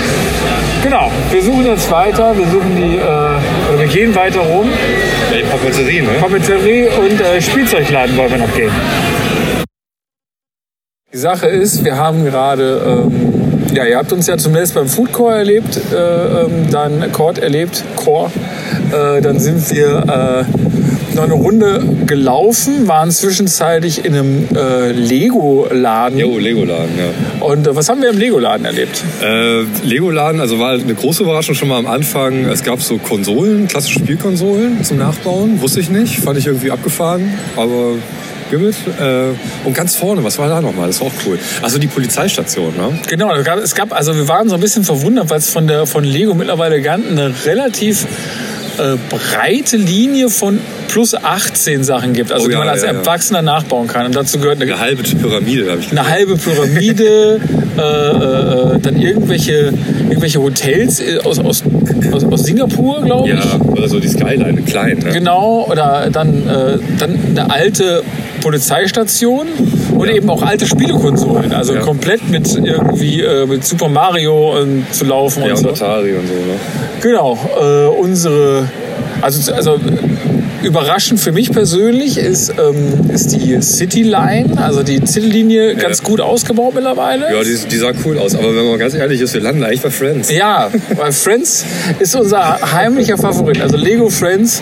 Genau. 0.84 1.12
Wir 1.32 1.42
suchen 1.42 1.66
jetzt 1.66 1.90
weiter. 1.90 2.38
Wir 2.38 2.46
suchen 2.46 2.76
die, 2.76 2.98
äh, 2.98 3.02
oder 3.02 3.80
wir 3.80 3.88
gehen 3.88 4.14
weiter 4.14 4.42
rum. 4.42 4.70
Ja, 5.32 5.38
die 5.38 5.44
Papeterie, 5.44 6.02
ne? 6.02 6.10
Papeterie 6.20 6.88
und 6.88 7.20
äh, 7.20 7.42
Spielzeugladen 7.42 8.16
wollen 8.16 8.32
wir 8.32 8.38
noch 8.38 8.54
gehen. 8.54 8.72
Die 11.12 11.18
Sache 11.18 11.48
ist, 11.48 11.84
wir 11.84 11.96
haben 11.96 12.26
gerade, 12.26 13.08
ähm, 13.08 13.74
ja, 13.74 13.86
ihr 13.86 13.98
habt 13.98 14.12
uns 14.12 14.28
ja 14.28 14.38
zunächst 14.38 14.76
beim 14.76 14.88
Food 14.88 15.12
Core 15.12 15.38
erlebt, 15.38 15.80
äh, 15.92 15.96
ähm, 15.96 16.70
dann 16.72 17.12
Court 17.14 17.38
erlebt, 17.38 17.84
Core. 17.96 18.30
Äh, 18.92 19.22
dann 19.22 19.40
sind 19.40 19.72
wir 19.72 20.46
äh, 20.46 20.85
noch 21.16 21.24
eine 21.24 21.34
Runde 21.34 21.84
gelaufen, 22.06 22.88
waren 22.88 23.12
zwischenzeitlich 23.12 24.06
in 24.06 24.14
einem 24.14 24.48
äh, 24.56 24.92
Lego-Laden. 24.92 26.20
Jo, 26.20 26.38
Legoladen, 26.38 26.92
ja. 26.98 27.46
Und 27.46 27.68
äh, 27.68 27.76
was 27.76 27.90
haben 27.90 28.02
wir 28.02 28.10
im 28.10 28.18
Lego-Laden 28.18 28.66
erlebt? 28.66 29.04
Äh, 29.22 29.62
Legoladen, 29.84 30.42
also 30.42 30.60
war 30.60 30.74
eine 30.74 30.94
große 30.94 31.24
Überraschung 31.24 31.56
schon 31.56 31.70
mal 31.70 31.80
am 31.80 31.88
Anfang. 31.88 32.46
Es 32.46 32.64
gab 32.64 32.82
so 32.82 32.98
Konsolen, 32.98 33.68
klassische 33.68 34.00
Spielkonsolen 34.00 34.84
zum 34.84 34.98
Nachbauen. 34.98 35.62
Wusste 35.62 35.80
ich 35.80 35.90
nicht, 35.90 36.20
fand 36.20 36.38
ich 36.38 36.48
irgendwie 36.48 36.72
abgefahren, 36.72 37.34
aber 37.56 37.94
gibt 38.50 38.64
äh, 39.00 39.34
Und 39.64 39.74
ganz 39.74 39.96
vorne, 39.96 40.24
was 40.24 40.38
war 40.38 40.48
da 40.48 40.62
nochmal? 40.62 40.88
Das 40.88 41.00
war 41.02 41.08
auch 41.08 41.14
cool. 41.26 41.40
Also 41.62 41.80
die 41.80 41.88
Polizeistation, 41.88 42.76
ne? 42.76 43.00
Genau, 43.08 43.34
es 43.34 43.44
gab, 43.44 43.60
es 43.60 43.76
gab, 43.76 43.94
also 43.94 44.16
wir 44.16 44.28
waren 44.28 44.50
so 44.50 44.56
ein 44.56 44.62
bisschen 44.62 44.84
verwundert, 44.84 45.30
weil 45.30 45.40
es 45.40 45.50
von, 45.50 45.68
der, 45.68 45.86
von 45.86 46.04
Lego 46.04 46.34
mittlerweile 46.34 46.82
ganz 46.82 47.08
eine 47.08 47.34
relativ 47.46 48.06
äh, 48.79 48.98
breite 49.10 49.77
Linie 49.77 50.29
von 50.29 50.60
plus 50.88 51.13
18 51.15 51.84
Sachen 51.84 52.13
gibt, 52.13 52.32
also 52.32 52.46
Oh 52.46 52.48
die 52.48 52.53
ja, 52.53 52.60
man 52.60 52.70
als 52.70 52.84
ja, 52.84 52.91
ja. 52.91 53.00
Erwachsener 53.00 53.41
nachbauen 53.41 53.88
kann. 53.88 54.05
Und 54.05 54.15
dazu 54.15 54.39
gehört 54.39 54.62
eine, 54.62 54.72
Eine 54.72 54.79
halbe 54.79 55.03
Pyramide, 55.03 55.72
habe 55.72 55.82
ich 55.82 55.91
eine 55.91 56.08
halbe 56.10 56.36
Pyramide, 56.38 57.39
äh, 57.77 57.82
äh, 57.82 58.79
dann 58.79 58.96
irgendwelche, 58.98 59.74
irgendwelche 60.10 60.41
Hotels 60.41 61.00
äh, 61.00 61.20
aus, 61.24 61.39
aus, 61.39 61.63
aus, 62.12 62.24
aus 62.24 62.44
Singapur, 62.44 63.01
glaube 63.03 63.29
ich. 63.29 63.36
Ja, 63.44 63.60
oder 63.60 63.88
so 63.89 64.00
die 64.00 64.08
Skyline, 64.08 64.62
klein, 64.63 65.00
ne? 65.00 65.12
Genau, 65.12 65.67
oder 65.70 66.10
dann, 66.12 66.48
äh, 66.48 66.77
dann 67.00 67.20
eine 67.32 67.51
alte 67.51 68.03
Polizeistation 68.41 69.48
und 69.98 70.08
Ja. 70.08 70.13
eben 70.15 70.29
auch 70.29 70.41
alte 70.44 70.65
Spielekonsolen. 70.67 71.51
Also 71.53 71.74
Ja. 71.74 71.82
komplett 71.82 72.29
mit 72.29 72.48
irgendwie 72.55 73.24
mit 73.48 73.65
Super 73.65 73.89
Mario 73.89 74.58
ähm, 74.62 74.86
zu 74.91 75.05
laufen 75.05 75.44
Ja, 75.44 75.50
und 75.55 75.65
und 75.65 75.77
so. 75.77 75.86
Atari 75.86 76.13
und 76.13 76.27
so, 76.27 76.34
ne? 76.34 76.60
Genau, 77.06 77.38
äh, 77.56 77.86
unsere, 77.86 78.68
also, 79.22 79.54
also 79.54 79.80
überraschend 80.66 81.20
für 81.20 81.32
mich 81.32 81.52
persönlich 81.52 82.18
ist, 82.18 82.50
ähm, 82.52 83.10
ist 83.10 83.28
die 83.36 83.62
City 83.62 84.02
Line, 84.04 84.58
also 84.58 84.84
die 84.84 85.00
City-Linie, 85.06 85.76
ganz 85.76 86.02
gut 86.04 86.20
ausgebaut 86.20 86.74
mittlerweile. 86.76 87.34
Ja, 87.34 87.44
die, 87.44 87.56
die 87.70 87.78
sah 87.78 87.92
cool 88.04 88.18
aus. 88.18 88.36
Aber 88.36 88.56
wenn 88.56 88.66
man 88.66 88.80
ganz 88.80 88.94
ehrlich 88.96 89.22
ist, 89.22 89.34
wir 89.34 89.42
landen 89.42 89.64
eigentlich 89.64 89.82
bei 89.82 89.92
Friends. 89.92 90.32
Ja, 90.32 90.70
weil 90.96 91.12
Friends 91.12 91.66
ist 92.00 92.16
unser 92.16 92.60
heimlicher 92.74 93.18
Favorit. 93.18 93.62
Also 93.62 93.78
Lego 93.78 94.10
Friends, 94.10 94.62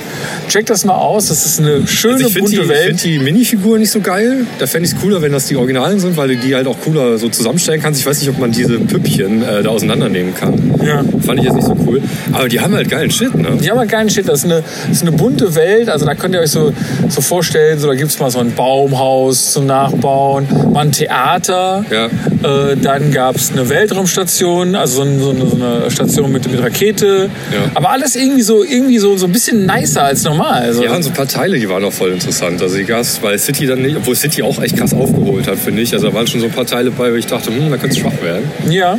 check 0.50 0.66
das 0.66 0.86
mal 0.86 0.96
aus. 0.96 1.28
Das 1.30 1.46
ist 1.46 1.60
eine 1.60 1.88
schöne, 1.88 2.16
Also 2.16 2.28
ich 2.28 2.34
finde 2.34 2.50
bunte 2.50 2.64
die, 2.64 2.70
Welt. 2.70 2.88
find 2.88 3.04
die 3.04 3.20
Minifiguren 3.20 3.80
nicht 3.80 3.92
so 3.92 4.02
geil. 4.02 4.46
Da 4.60 4.68
fände 4.68 4.88
ich 4.88 4.94
es 4.94 5.02
cooler, 5.02 5.22
wenn 5.22 5.32
das 5.32 5.46
die 5.48 5.56
Originalen 5.56 6.00
sind, 6.00 6.18
weil 6.18 6.28
du 6.30 6.36
die 6.36 6.54
halt 6.54 6.68
auch 6.68 6.78
cooler 6.82 7.18
so 7.18 7.30
zusammenstellen 7.30 7.82
kannst. 7.82 8.02
Ich 8.02 8.06
weiß 8.06 8.20
nicht, 8.20 8.30
ob 8.30 8.40
man 8.40 8.52
diese 8.52 8.80
Püppchen 8.80 9.42
äh, 9.42 9.64
da 9.64 9.70
auseinandernehmen 9.70 10.36
kann. 10.36 10.76
Ja. 10.84 11.04
Fand 11.26 11.40
ich 11.40 11.46
jetzt 11.46 11.56
nicht 11.56 11.68
so 11.68 11.78
cool. 11.88 12.02
Aber 12.34 12.50
die 12.50 12.60
haben 12.60 12.74
halt 12.76 12.90
geilen 12.90 13.10
Shit, 13.12 13.34
ne? 13.36 13.58
Die 13.62 13.70
haben 13.72 13.80
halt 13.80 13.90
geilen 13.90 14.10
Shit. 14.10 14.28
Das 14.28 14.40
ist, 14.40 14.46
eine, 14.46 14.64
das 14.88 14.98
ist 14.98 15.02
eine 15.04 15.12
bunte 15.12 15.56
Welt. 15.56 15.90
Also 15.94 16.06
da 16.06 16.16
könnt 16.16 16.36
ihr 16.36 16.42
euch 16.42 16.52
so, 16.52 16.74
so 17.08 17.22
vorstellen, 17.22 17.80
so, 17.80 17.88
da 17.88 17.96
gibt 17.96 18.12
es 18.12 18.20
mal 18.20 18.30
so 18.30 18.40
ein 18.40 18.54
Baumhaus 18.54 19.54
zum 19.54 19.66
Nachbauen, 19.68 20.48
mal 20.74 20.82
ein 20.82 20.92
Theater. 20.92 21.86
Ja. 21.90 22.06
Äh, 22.08 22.76
dann 22.82 23.12
gab 23.12 23.36
es 23.36 23.52
eine 23.52 23.70
Weltraumstation, 23.70 24.76
also 24.76 24.96
so, 24.98 25.02
ein, 25.04 25.20
so, 25.20 25.30
eine, 25.30 25.46
so 25.48 25.56
eine 25.56 25.92
Station 25.92 26.32
mit, 26.32 26.52
mit 26.52 26.62
Rakete. 26.62 27.30
Ja. 27.52 27.60
Aber 27.76 27.92
alles 27.92 28.16
irgendwie 28.16 28.42
so, 28.42 28.64
irgendwie 28.64 28.98
so, 28.98 29.16
so 29.18 29.26
ein 29.28 29.32
bisschen 29.32 29.66
nicer 29.66 30.04
als 30.04 30.24
normal. 30.24 30.64
Also, 30.64 30.84
Ja, 30.84 30.96
und 30.96 31.04
so 31.04 31.10
ein 31.10 31.16
paar 31.16 31.28
Teile, 31.28 31.58
die 31.60 31.70
waren 31.70 31.84
auch 31.86 31.94
voll 31.94 32.12
interessant. 32.12 32.62
Also 32.62 32.76
die 32.78 32.86
Gas, 32.86 33.20
weil 33.22 33.38
City 33.40 33.66
dann 33.66 33.82
nicht, 33.82 33.96
obwohl 33.96 34.16
City 34.16 34.44
auch 34.44 34.62
echt 34.62 34.78
krass 34.78 34.94
aufgeholt 34.94 35.48
hat, 35.48 35.58
finde 35.58 35.82
ich. 35.82 35.94
Also 35.94 36.08
da 36.10 36.14
waren 36.14 36.28
schon 36.28 36.42
so 36.42 36.48
ein 36.48 36.52
paar 36.52 36.66
Teile 36.66 36.92
bei, 36.92 37.12
wo 37.12 37.16
ich 37.16 37.28
dachte, 37.28 37.50
hm, 37.52 37.70
da 37.70 37.78
könnte 37.78 37.96
es 37.96 38.00
schwach 38.00 38.22
werden. 38.22 38.50
ja. 38.70 38.98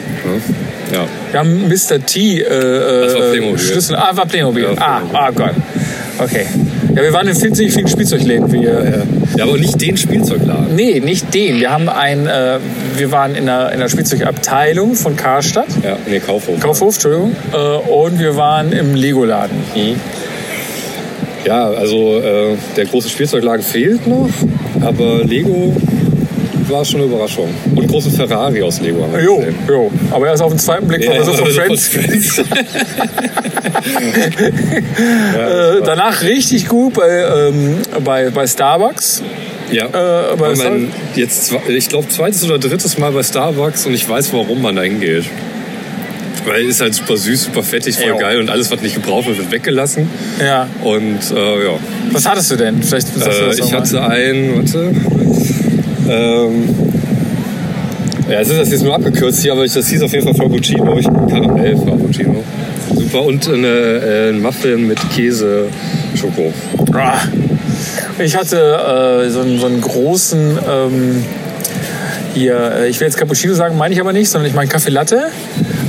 Ja. 0.92 1.06
Wir 1.30 1.40
haben 1.40 1.66
Mr. 1.66 2.04
T 2.04 2.40
äh, 2.40 2.44
Das 2.48 3.14
war 3.14 3.22
äh, 3.22 3.30
Playmobil. 3.30 3.58
Schlüssel. 3.58 3.96
Ah, 3.96 4.10
war 4.14 4.26
Playmobil. 4.26 4.62
Ja, 4.64 4.70
ah, 4.76 5.00
Playmobil. 5.00 5.16
ah, 5.18 5.30
Gott. 5.30 5.54
Okay. 6.18 6.46
Ja, 6.94 7.02
wir 7.02 7.12
waren 7.12 7.26
in 7.26 7.34
ziemlich 7.34 7.72
vielen 7.72 7.88
Spielzeugläden. 7.88 8.52
Wie, 8.52 8.64
äh, 8.64 9.02
ja, 9.36 9.44
aber 9.44 9.58
nicht 9.58 9.80
den 9.80 9.96
Spielzeugladen. 9.96 10.74
Nee, 10.74 11.00
nicht 11.00 11.34
den. 11.34 11.60
Wir 11.60 11.70
haben 11.70 11.88
ein, 11.88 12.26
äh, 12.26 12.58
wir 12.96 13.10
waren 13.10 13.34
in 13.34 13.46
der, 13.46 13.72
in 13.72 13.80
der 13.80 13.88
Spielzeugabteilung 13.88 14.94
von 14.94 15.16
Karstadt. 15.16 15.68
Ja, 15.82 15.96
nee, 16.08 16.20
Kaufhof. 16.20 16.60
Kaufhof, 16.60 16.94
Entschuldigung. 16.94 17.36
Äh, 17.52 17.56
und 17.56 18.18
wir 18.18 18.36
waren 18.36 18.72
im 18.72 18.94
Lego-Laden. 18.94 19.56
Ja, 21.44 21.66
also 21.68 22.20
äh, 22.20 22.56
der 22.76 22.86
große 22.86 23.08
Spielzeugladen 23.08 23.62
fehlt 23.62 24.06
noch, 24.06 24.30
aber 24.80 25.24
Lego 25.24 25.74
war 26.68 26.84
schon 26.84 27.00
eine 27.00 27.10
Überraschung. 27.10 27.48
Und 27.74 27.86
großen 27.88 28.12
Ferrari 28.12 28.62
aus 28.62 28.80
Lego 28.80 29.06
Jo, 29.22 29.38
gesehen. 29.38 29.54
jo. 29.68 29.90
Aber 30.10 30.26
erst 30.28 30.42
auf 30.42 30.52
den 30.52 30.58
zweiten 30.58 30.86
Blick 30.88 31.06
war 31.06 31.14
Ja, 31.16 31.24
so 31.24 31.32
von 31.32 31.48
Friends. 31.50 31.88
Friends. 31.88 32.38
Äh, 35.36 35.80
danach 35.84 36.22
richtig 36.22 36.68
gut 36.68 36.94
bei, 36.94 37.08
ähm, 37.48 37.76
bei, 38.04 38.30
bei 38.30 38.46
Starbucks. 38.46 39.22
Ja, 39.72 39.86
Äh, 39.86 40.52
es 40.52 40.58
mein, 40.58 40.92
jetzt, 41.16 41.54
ich 41.68 41.88
glaube, 41.88 42.08
zweites 42.08 42.44
oder 42.44 42.58
drittes 42.58 42.98
Mal 42.98 43.12
bei 43.12 43.22
Starbucks 43.22 43.86
und 43.86 43.94
ich 43.94 44.08
weiß, 44.08 44.32
warum 44.32 44.62
man 44.62 44.76
da 44.76 44.82
hingeht. 44.82 45.24
Weil 46.46 46.64
es 46.64 46.72
ist 46.76 46.80
halt 46.82 46.94
super 46.94 47.16
süß, 47.16 47.44
super 47.44 47.62
fettig, 47.62 47.96
voll 47.96 48.08
Jo. 48.08 48.18
geil 48.18 48.38
und 48.38 48.50
alles, 48.50 48.70
was 48.70 48.82
nicht 48.82 48.94
gebraucht 48.94 49.26
wird, 49.26 49.38
wird 49.38 49.50
weggelassen. 49.50 50.08
Ja. 50.38 50.68
Und 50.82 51.18
äh, 51.34 51.64
ja, 51.64 51.78
Was 52.12 52.28
hattest 52.28 52.50
du 52.50 52.56
denn? 52.56 52.82
Vielleicht 52.82 53.16
du 53.16 53.20
äh, 53.20 53.24
das 53.46 53.58
ich 53.58 53.72
hatte 53.72 54.02
ein, 54.02 54.56
warte, 54.56 54.92
ähm, 56.08 56.68
ja, 58.28 58.40
es 58.40 58.48
ist 58.48 58.58
das 58.58 58.70
jetzt 58.70 58.84
nur 58.84 58.94
abgekürzt 58.94 59.42
hier, 59.42 59.52
aber 59.52 59.66
das 59.66 59.86
hieß 59.86 60.02
auf 60.02 60.12
jeden 60.12 60.24
Fall 60.24 60.34
Frappuccino, 60.34 60.98
ich 60.98 61.04
Karamell 61.04 61.76
Frappuccino. 61.76 62.42
Super 62.94 63.22
und 63.22 63.48
eine, 63.48 63.66
äh, 63.66 64.28
ein 64.30 64.40
Muffin 64.40 64.86
mit 64.86 64.98
Käse, 65.10 65.66
Schoko. 66.14 66.52
Ah. 66.92 67.18
Ich 68.18 68.36
hatte 68.36 69.24
äh, 69.26 69.30
so, 69.30 69.40
einen, 69.40 69.58
so 69.58 69.66
einen 69.66 69.80
großen, 69.80 70.58
ähm, 70.68 71.24
hier, 72.34 72.56
äh, 72.56 72.88
ich 72.88 73.00
will 73.00 73.06
jetzt 73.06 73.16
Cappuccino 73.16 73.54
sagen, 73.54 73.76
meine 73.76 73.94
ich 73.94 74.00
aber 74.00 74.12
nicht, 74.12 74.30
sondern 74.30 74.48
ich 74.48 74.54
meine 74.54 74.68
Kaffee 74.68 74.90
Latte. 74.90 75.28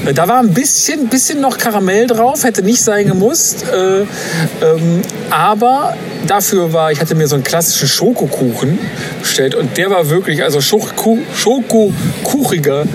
Äh, 0.05 0.13
Da 0.13 0.27
war 0.27 0.39
ein 0.39 0.53
bisschen, 0.53 1.07
bisschen 1.07 1.41
noch 1.41 1.57
Karamell 1.57 2.07
drauf, 2.07 2.43
hätte 2.43 2.63
nicht 2.63 2.81
sein 2.81 3.07
gemusst. 3.07 3.65
Äh, 3.71 4.01
ähm, 4.01 5.01
aber 5.29 5.95
dafür 6.27 6.73
war, 6.73 6.91
ich 6.91 7.01
hatte 7.01 7.15
mir 7.15 7.27
so 7.27 7.35
einen 7.35 7.43
klassischen 7.43 7.87
Schokokuchen 7.87 8.77
bestellt 9.25 9.55
und 9.55 9.77
der 9.77 9.89
war 9.89 10.09
wirklich, 10.09 10.43
also 10.43 10.61
Schokokuchiger 10.61 12.85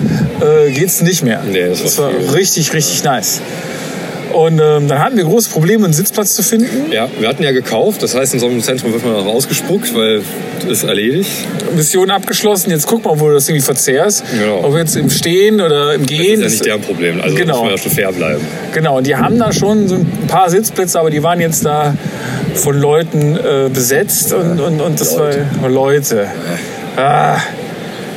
äh, 0.41 0.71
geht's 0.71 1.01
nicht 1.01 1.23
mehr. 1.23 1.43
Nee, 1.43 1.69
das 1.69 1.79
war 1.79 1.85
das 1.85 1.97
war 1.99 2.11
viel. 2.11 2.29
richtig, 2.29 2.73
richtig 2.73 3.03
nice. 3.03 3.41
Und 4.33 4.59
ähm, 4.59 4.87
dann 4.87 4.99
hatten 4.99 5.17
wir 5.17 5.23
große 5.23 5.49
Probleme, 5.49 5.85
einen 5.85 5.93
Sitzplatz 5.93 6.35
zu 6.35 6.43
finden. 6.43 6.91
Ja, 6.91 7.07
wir 7.19 7.27
hatten 7.27 7.43
ja 7.43 7.51
gekauft, 7.51 8.01
das 8.03 8.15
heißt, 8.15 8.33
in 8.33 8.39
so 8.39 8.47
einem 8.47 8.61
Zentrum 8.61 8.93
wird 8.93 9.03
man 9.05 9.15
auch 9.15 9.25
ausgespuckt, 9.25 9.93
weil 9.95 10.21
ist 10.69 10.83
erledigt. 10.83 11.29
Mission 11.75 12.11
abgeschlossen. 12.11 12.69
Jetzt 12.69 12.85
guck 12.87 13.03
mal, 13.03 13.19
wo 13.19 13.27
du 13.29 13.33
das 13.33 13.49
irgendwie 13.49 13.65
verzehrst. 13.65 14.23
Genau. 14.31 14.63
Ob 14.63 14.75
jetzt 14.77 14.95
im 14.95 15.09
Stehen 15.09 15.59
oder 15.59 15.93
im 15.95 16.01
Das 16.01 16.09
Gehen. 16.09 16.21
ist 16.21 16.29
ja 16.39 16.43
das- 16.43 16.51
nicht 16.53 16.65
deren 16.65 16.81
Problem, 16.81 17.21
also 17.21 17.35
Genau. 17.35 17.53
muss 17.55 17.61
man 17.63 17.71
ja 17.71 17.77
schon 17.77 17.91
fair 17.91 18.11
bleiben. 18.11 18.41
Genau, 18.73 18.97
und 18.97 19.07
die 19.07 19.15
haben 19.15 19.39
da 19.39 19.51
schon 19.51 19.87
so 19.87 19.95
ein 19.95 20.05
paar 20.27 20.49
Sitzplätze, 20.49 20.99
aber 20.99 21.09
die 21.09 21.23
waren 21.23 21.39
jetzt 21.41 21.65
da 21.65 21.95
von 22.53 22.77
Leuten 22.79 23.35
äh, 23.37 23.69
besetzt 23.73 24.33
und, 24.33 24.59
und, 24.59 24.81
und 24.81 24.99
das 24.99 25.15
Leute. 25.15 25.45
war 25.61 25.69
Leute. 25.69 26.27
Ah, 26.97 27.37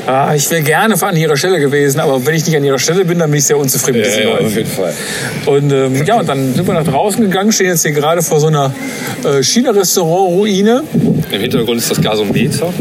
ah, 0.07 0.35
ich 0.35 0.51
wäre 0.51 0.63
gerne 0.63 0.95
an 1.01 1.17
ihrer 1.17 1.37
Stelle 1.37 1.61
gewesen, 1.61 2.01
aber 2.01 2.25
wenn 2.27 2.35
ich 2.35 2.47
nicht 2.47 2.57
an 2.57 2.65
ihrer 2.65 2.79
Stelle 2.79 3.05
bin, 3.05 3.19
dann 3.19 3.31
bin 3.31 3.39
ich 3.39 3.45
sehr 3.47 3.59
unzufrieden 3.59 3.99
mit 3.99 4.07
Ja, 4.07 4.13
diesen 4.13 4.29
ja, 4.29 4.35
Leuten. 4.35 4.47
auf 4.47 4.57
jeden 4.57 4.71
Fall. 4.71 4.95
Und 5.47 5.73
ähm, 5.73 6.05
ja, 6.07 6.19
und 6.21 6.29
dann 6.29 6.55
sind 6.55 6.67
wir 6.67 6.75
nach 6.75 6.85
draußen 6.85 7.21
gegangen, 7.23 7.53
stehen 7.53 7.67
jetzt 7.69 7.83
hier 7.83 7.93
gerade 7.93 8.23
vor 8.23 8.41
so 8.41 8.47
einer 8.49 8.73
äh, 9.25 9.43
China-Restaurant-Ruine. 9.43 10.83
Im 11.31 11.41
Hintergrund 11.41 11.79
ist 11.79 11.91
das 11.91 12.01
Gasometer. 12.01 12.73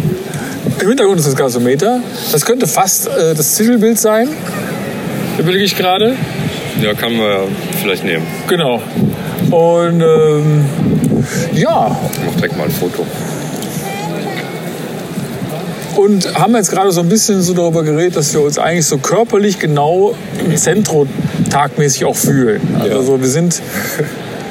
Im 0.81 0.87
Hintergrund 0.87 1.19
ist 1.19 1.27
das 1.27 1.35
Gasometer. 1.35 2.01
Das 2.31 2.45
könnte 2.45 2.67
fast 2.67 3.07
äh, 3.07 3.33
das 3.35 3.55
Titelbild 3.55 3.99
sein. 3.99 4.27
Überlege 5.37 5.63
ich 5.65 5.75
gerade. 5.77 6.15
Ja, 6.81 6.93
kann 6.93 7.15
man 7.15 7.27
ja 7.27 7.39
vielleicht 7.81 8.03
nehmen. 8.03 8.25
Genau. 8.47 8.81
Und 9.51 10.01
ähm, 10.01 10.65
ja, 11.53 11.95
Ich 12.13 12.25
mach 12.25 12.35
direkt 12.35 12.57
mal 12.57 12.63
ein 12.65 12.71
Foto. 12.71 13.05
Und 15.97 16.35
haben 16.35 16.55
jetzt 16.55 16.71
gerade 16.71 16.91
so 16.91 17.01
ein 17.01 17.09
bisschen 17.09 17.41
so 17.41 17.53
darüber 17.53 17.83
geredet, 17.83 18.15
dass 18.15 18.33
wir 18.33 18.41
uns 18.41 18.57
eigentlich 18.57 18.85
so 18.85 18.97
körperlich 18.97 19.59
genau 19.59 20.15
im 20.43 20.55
Zentrum 20.57 21.07
tagmäßig 21.49 22.05
auch 22.05 22.15
fühlen. 22.15 22.61
Also 22.79 22.95
Ja. 22.95 23.03
so, 23.03 23.21
wir 23.21 23.27
sind, 23.27 23.61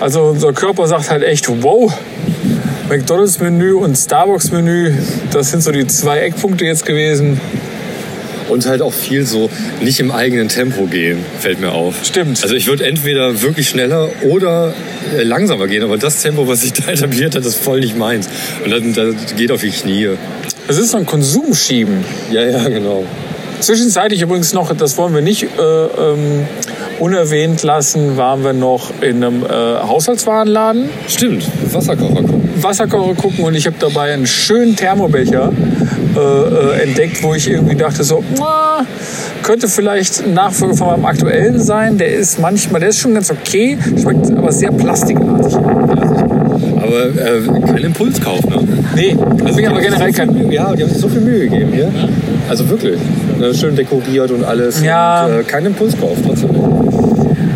also 0.00 0.22
unser 0.22 0.52
Körper 0.52 0.86
sagt 0.86 1.10
halt 1.10 1.22
echt, 1.22 1.48
wow, 1.62 1.92
McDonalds-Menü 2.88 3.74
und 3.74 3.96
Starbucks-Menü, 3.96 4.92
das 5.32 5.50
sind 5.50 5.62
so 5.62 5.72
die 5.72 5.86
zwei 5.86 6.20
Eckpunkte 6.20 6.64
jetzt 6.64 6.84
gewesen. 6.84 7.40
Und 8.48 8.66
halt 8.66 8.82
auch 8.82 8.92
viel 8.92 9.24
so 9.24 9.48
nicht 9.80 9.98
im 10.00 10.10
eigenen 10.10 10.48
Tempo 10.48 10.84
gehen, 10.84 11.20
fällt 11.40 11.60
mir 11.60 11.72
auf. 11.72 11.94
Stimmt. 12.04 12.42
Also 12.42 12.54
ich 12.54 12.66
würde 12.66 12.84
entweder 12.84 13.40
wirklich 13.40 13.68
schneller 13.68 14.10
oder 14.28 14.74
äh, 15.16 15.22
langsamer 15.22 15.68
gehen, 15.68 15.82
aber 15.82 15.96
das 15.96 16.20
Tempo, 16.20 16.46
was 16.48 16.60
sich 16.60 16.74
da 16.74 16.90
etabliert 16.92 17.34
hat, 17.34 17.46
ist 17.46 17.54
voll 17.54 17.80
nicht 17.80 17.96
meins. 17.96 18.28
Und 18.62 18.70
dann, 18.70 18.92
das 18.92 19.36
geht 19.36 19.50
auf 19.52 19.62
die 19.62 19.70
Knie. 19.70 20.10
Das 20.72 20.80
ist 20.80 20.92
so 20.92 20.96
ein 20.96 21.04
Konsumschieben. 21.04 22.02
Ja, 22.30 22.44
ja, 22.44 22.66
genau. 22.66 23.04
Zwischenzeitlich 23.60 24.22
übrigens 24.22 24.54
noch, 24.54 24.74
das 24.74 24.96
wollen 24.96 25.12
wir 25.14 25.20
nicht 25.20 25.42
äh, 25.42 25.46
ähm, 25.60 26.46
unerwähnt 26.98 27.62
lassen, 27.62 28.16
waren 28.16 28.42
wir 28.42 28.54
noch 28.54 28.90
in 29.02 29.22
einem 29.22 29.44
äh, 29.44 29.48
Haushaltswarenladen. 29.50 30.88
Stimmt, 31.08 31.46
Wasserkocher 31.74 32.22
gucken. 32.22 32.48
Wasserkocher 32.56 33.14
gucken 33.16 33.44
und 33.44 33.54
ich 33.54 33.66
habe 33.66 33.76
dabei 33.78 34.14
einen 34.14 34.26
schönen 34.26 34.74
Thermobecher 34.74 35.52
äh, 36.16 36.20
äh, 36.20 36.82
entdeckt, 36.82 37.22
wo 37.22 37.34
ich 37.34 37.50
irgendwie 37.50 37.76
dachte 37.76 38.04
so, 38.04 38.22
"Mua, 38.36 38.84
könnte 39.42 39.68
vielleicht 39.68 40.24
ein 40.24 40.34
Nachfolger 40.34 40.74
von 40.74 40.86
meinem 40.88 41.04
aktuellen 41.06 41.58
sein. 41.60 41.98
Der 41.98 42.12
ist 42.14 42.38
manchmal, 42.38 42.80
der 42.80 42.90
ist 42.90 42.98
schon 42.98 43.14
ganz 43.14 43.30
okay, 43.30 43.78
schmeckt 44.00 44.30
aber 44.30 44.52
sehr 44.52 44.70
plastikartig. 44.70 45.54
Aber 45.54 47.06
äh, 47.06 47.66
kein 47.66 47.84
Impulskauf, 47.84 48.44
ne? 48.44 48.58
Nee, 48.94 49.16
also 49.44 49.56
bin 49.56 49.66
aber 49.66 49.80
generell 49.80 50.12
kein... 50.12 50.50
Ja, 50.50 50.74
die 50.74 50.82
haben 50.82 50.90
sich 50.90 50.98
so 50.98 51.08
viel 51.08 51.20
Mühe 51.20 51.48
gegeben 51.48 51.72
hier. 51.72 51.90
Also 52.48 52.68
wirklich. 52.68 52.98
Ne, 53.38 53.54
schön 53.54 53.74
dekoriert 53.76 54.30
und 54.30 54.44
alles. 54.44 54.82
Ja. 54.82 55.26
Und, 55.26 55.40
äh, 55.40 55.42
kein 55.44 55.64
Impulskauf, 55.66 56.18
trotzdem. 56.26 56.50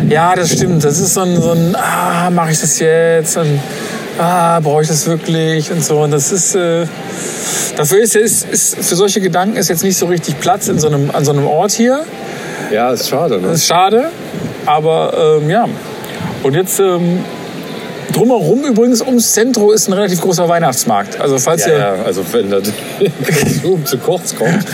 Ja, 0.09 0.33
das 0.35 0.53
stimmt. 0.53 0.83
Das 0.83 0.99
ist 0.99 1.13
so 1.13 1.21
ein, 1.21 1.35
so 1.41 1.51
ein 1.51 1.75
ah, 1.75 2.29
mache 2.29 2.51
ich 2.51 2.61
das 2.61 2.79
jetzt? 2.79 3.37
Und 3.37 3.59
ah, 4.17 4.59
brauche 4.59 4.81
ich 4.81 4.87
das 4.87 5.07
wirklich? 5.07 5.71
Und 5.71 5.83
so. 5.83 6.01
Und 6.01 6.11
das 6.11 6.31
ist, 6.31 6.55
äh, 6.55 6.85
dafür 7.75 7.99
ist, 7.99 8.15
ist, 8.15 8.49
ist, 8.49 8.75
für 8.75 8.95
solche 8.95 9.21
Gedanken 9.21 9.57
ist 9.57 9.69
jetzt 9.69 9.83
nicht 9.83 9.97
so 9.97 10.05
richtig 10.05 10.39
Platz 10.39 10.67
in 10.67 10.79
so 10.79 10.87
einem, 10.87 11.11
an 11.11 11.25
so 11.25 11.31
einem 11.31 11.47
Ort 11.47 11.71
hier. 11.71 12.03
Ja, 12.71 12.91
ist 12.91 13.09
schade, 13.09 13.39
ne? 13.39 13.49
Ist 13.49 13.65
schade, 13.65 14.11
aber 14.65 15.39
ähm, 15.41 15.49
ja. 15.49 15.67
Und 16.43 16.53
jetzt 16.53 16.79
ähm, 16.79 17.23
drumherum 18.17 18.63
übrigens 18.65 19.01
ums 19.01 19.31
Zentrum 19.33 19.71
ist 19.73 19.87
ein 19.87 19.93
relativ 19.93 20.21
großer 20.21 20.47
Weihnachtsmarkt. 20.49 21.19
Also 21.19 21.37
falls 21.37 21.65
Ja, 21.65 21.71
ihr, 21.71 21.77
ja, 21.79 21.95
also 22.05 22.23
wenn 22.31 22.49
der 22.49 22.61
zu 23.85 23.97
kurz 23.99 24.35
kommt. 24.35 24.65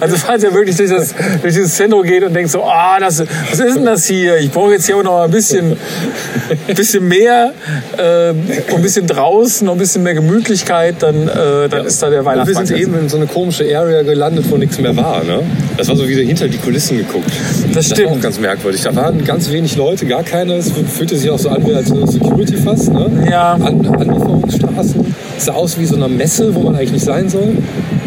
also 0.00 0.16
falls 0.16 0.42
ihr 0.42 0.52
wirklich 0.54 0.76
durch, 0.76 0.90
das, 0.90 1.14
durch 1.42 1.54
dieses 1.54 1.74
Zentrum 1.74 2.02
geht 2.02 2.24
und 2.24 2.34
denkt 2.34 2.50
so, 2.50 2.62
ah, 2.64 2.98
das, 3.00 3.20
was 3.50 3.60
ist 3.60 3.76
denn 3.76 3.84
das 3.84 4.06
hier? 4.06 4.36
Ich 4.38 4.50
brauche 4.50 4.72
jetzt 4.72 4.86
hier 4.86 4.96
auch 4.96 5.02
noch 5.02 5.22
ein 5.22 5.30
bisschen, 5.30 5.76
ein 6.68 6.74
bisschen 6.74 7.06
mehr, 7.06 7.52
äh, 7.96 8.30
ein 8.30 8.82
bisschen 8.82 9.06
draußen, 9.06 9.66
noch 9.66 9.74
ein 9.74 9.78
bisschen 9.78 10.02
mehr 10.02 10.14
Gemütlichkeit, 10.14 10.96
dann, 11.00 11.28
äh, 11.28 11.68
dann 11.68 11.86
ist 11.86 12.02
da 12.02 12.10
der 12.10 12.20
Und 12.20 12.24
wir 12.26 12.30
Weihnachtsmarkt. 12.32 12.68
sind 12.68 12.78
eben 12.78 12.98
in 12.98 13.08
so 13.08 13.16
eine 13.16 13.26
komische 13.26 13.64
Area 13.76 14.02
gelandet, 14.02 14.46
wo 14.50 14.56
nichts 14.56 14.78
mehr 14.78 14.96
war. 14.96 15.22
Ne? 15.24 15.40
Das 15.76 15.88
war 15.88 15.96
so 15.96 16.08
wie 16.08 16.24
hinter 16.24 16.48
die 16.48 16.58
Kulissen 16.58 16.98
geguckt. 16.98 17.30
Das 17.72 17.88
Das 17.88 17.98
war 17.98 18.06
auch 18.06 18.10
stimmt. 18.10 18.22
ganz 18.22 18.38
merkwürdig. 18.38 18.82
Da 18.82 18.94
waren 18.94 19.24
ganz 19.24 19.50
wenig 19.50 19.76
Leute, 19.76 20.06
gar 20.06 20.22
keine. 20.22 20.54
Es 20.54 20.70
fühlte 20.72 21.16
sich 21.16 21.28
auch 21.30 21.38
so 21.38 21.48
an 21.48 21.66
wie 21.66 21.74
als 21.74 21.88
Security 21.88 22.56
fast. 22.56 22.92
Ne? 22.92 23.26
Ja. 23.30 23.54
An 23.54 23.84
Anlieferungsstraßen. 23.86 25.14
Es 25.36 25.46
sah 25.46 25.52
aus 25.54 25.78
wie 25.78 25.84
so 25.86 25.96
eine 25.96 26.08
Messe, 26.08 26.54
wo 26.54 26.60
man 26.60 26.76
eigentlich 26.76 26.92
nicht 26.92 27.04
sein 27.04 27.28
soll. 27.28 27.56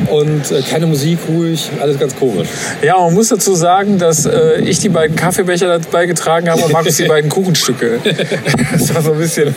Und 0.10 0.52
äh, 0.52 0.62
keine 0.62 0.86
Musik, 0.88 1.20
ruhig, 1.28 1.70
alles 1.82 2.00
ganz 2.00 2.16
komisch. 2.16 2.48
Ja, 2.82 2.98
man 2.98 3.14
muss 3.14 3.28
dazu 3.28 3.54
sagen, 3.56 3.98
dass 3.98 4.26
äh, 4.26 4.62
ich 4.62 4.80
die 4.80 4.88
beiden 4.90 5.18
Kaffeebecher 5.18 5.68
dazu 5.68 5.90
beigetragen 5.90 6.50
habe 6.50 6.62
und 6.62 6.72
Markus 6.72 6.96
die 6.96 7.04
beiden 7.08 7.30
Kuchenstücke. 7.30 8.00
Das 8.72 8.94
war 8.96 9.02
so 9.02 9.12
ein 9.14 9.20
bisschen 9.20 9.54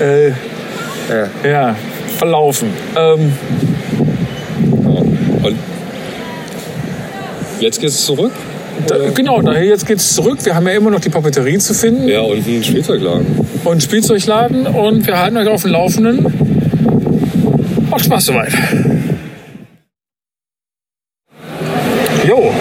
äh, 0.00 0.28
ja. 1.48 1.74
verlaufen. 2.18 2.68
Ähm, 2.96 3.32
jetzt 7.60 7.80
geht's 7.80 8.04
zurück. 8.04 8.32
da, 8.86 8.96
genau, 9.14 9.40
daher 9.42 9.64
jetzt 9.64 9.86
geht's 9.86 10.14
zurück. 10.14 10.38
Wir 10.44 10.54
haben 10.54 10.66
ja 10.66 10.74
immer 10.74 10.90
noch 10.90 11.00
die 11.00 11.08
Papeterie 11.10 11.58
zu 11.58 11.74
finden 11.74 12.08
Ja, 12.08 12.20
und 12.20 12.46
ein 12.46 12.64
Spielzeugladen. 12.64 13.26
und 13.64 13.70
einen 13.72 13.80
Spielzeugladen 13.80 14.66
und 14.66 15.06
wir 15.06 15.18
halten 15.18 15.36
euch 15.36 15.48
auf 15.48 15.62
dem 15.62 15.72
Laufenden. 15.72 16.26
Macht 17.90 18.04
Spaß 18.04 18.26
soweit. 18.26 18.52
Jo. 22.26 22.52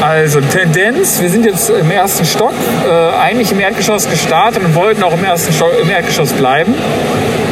Also 0.00 0.40
Tendenz, 0.40 1.20
wir 1.20 1.28
sind 1.28 1.44
jetzt 1.44 1.70
im 1.70 1.90
ersten 1.90 2.24
Stock, 2.24 2.52
äh, 2.88 3.16
eigentlich 3.20 3.50
im 3.52 3.60
Erdgeschoss 3.60 4.08
gestartet 4.08 4.62
und 4.64 4.74
wollten 4.74 5.02
auch 5.02 5.12
im 5.12 5.24
ersten 5.24 5.52
Stock, 5.52 5.72
im 5.82 5.90
Erdgeschoss 5.90 6.32
bleiben. 6.32 6.74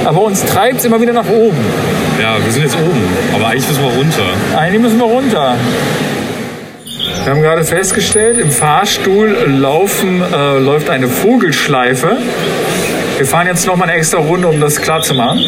Aber 0.05 0.23
uns 0.23 0.45
treibt 0.45 0.79
es 0.79 0.85
immer 0.85 1.01
wieder 1.01 1.13
nach 1.13 1.29
oben. 1.29 1.57
Ja, 2.21 2.37
wir 2.43 2.53
sind 2.53 2.63
jetzt 2.63 2.77
oben. 2.77 3.03
Aber 3.35 3.49
eigentlich 3.49 3.67
müssen 3.69 3.83
wir 3.83 3.91
runter. 3.93 4.27
Eigentlich 4.57 4.83
müssen 4.83 4.99
wir 4.99 5.07
runter. 5.07 5.57
Wir 7.25 7.33
haben 7.33 7.43
gerade 7.43 7.65
festgestellt, 7.65 8.39
im 8.39 8.51
Fahrstuhl 8.51 9.31
laufen, 9.47 10.23
äh, 10.23 10.59
läuft 10.59 10.91
eine 10.91 11.09
Vogelschleife. 11.09 12.19
Wir 13.17 13.27
fahren 13.27 13.47
jetzt 13.47 13.67
noch 13.67 13.77
mal 13.77 13.89
eine 13.89 13.95
extra 13.95 14.19
Runde, 14.19 14.49
um 14.49 14.61
das 14.61 14.81
klar 14.81 15.03
zu 15.03 15.15
machen. 15.15 15.41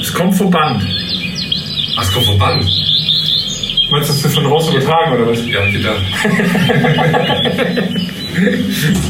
Es 0.00 0.12
kommt 0.14 0.34
vom 0.34 0.50
Band. 0.50 0.82
Ach, 1.96 2.02
es 2.02 2.12
kommt 2.12 2.26
vorbei. 2.26 2.54
Meinst 3.90 4.08
du, 4.08 4.12
das 4.12 4.22
wird 4.22 4.34
von 4.34 4.44
draußen 4.44 4.74
übertragen 4.74 5.12
oder 5.14 5.26
was? 5.26 5.38
Ja, 5.46 5.66
wieder. 5.72 5.96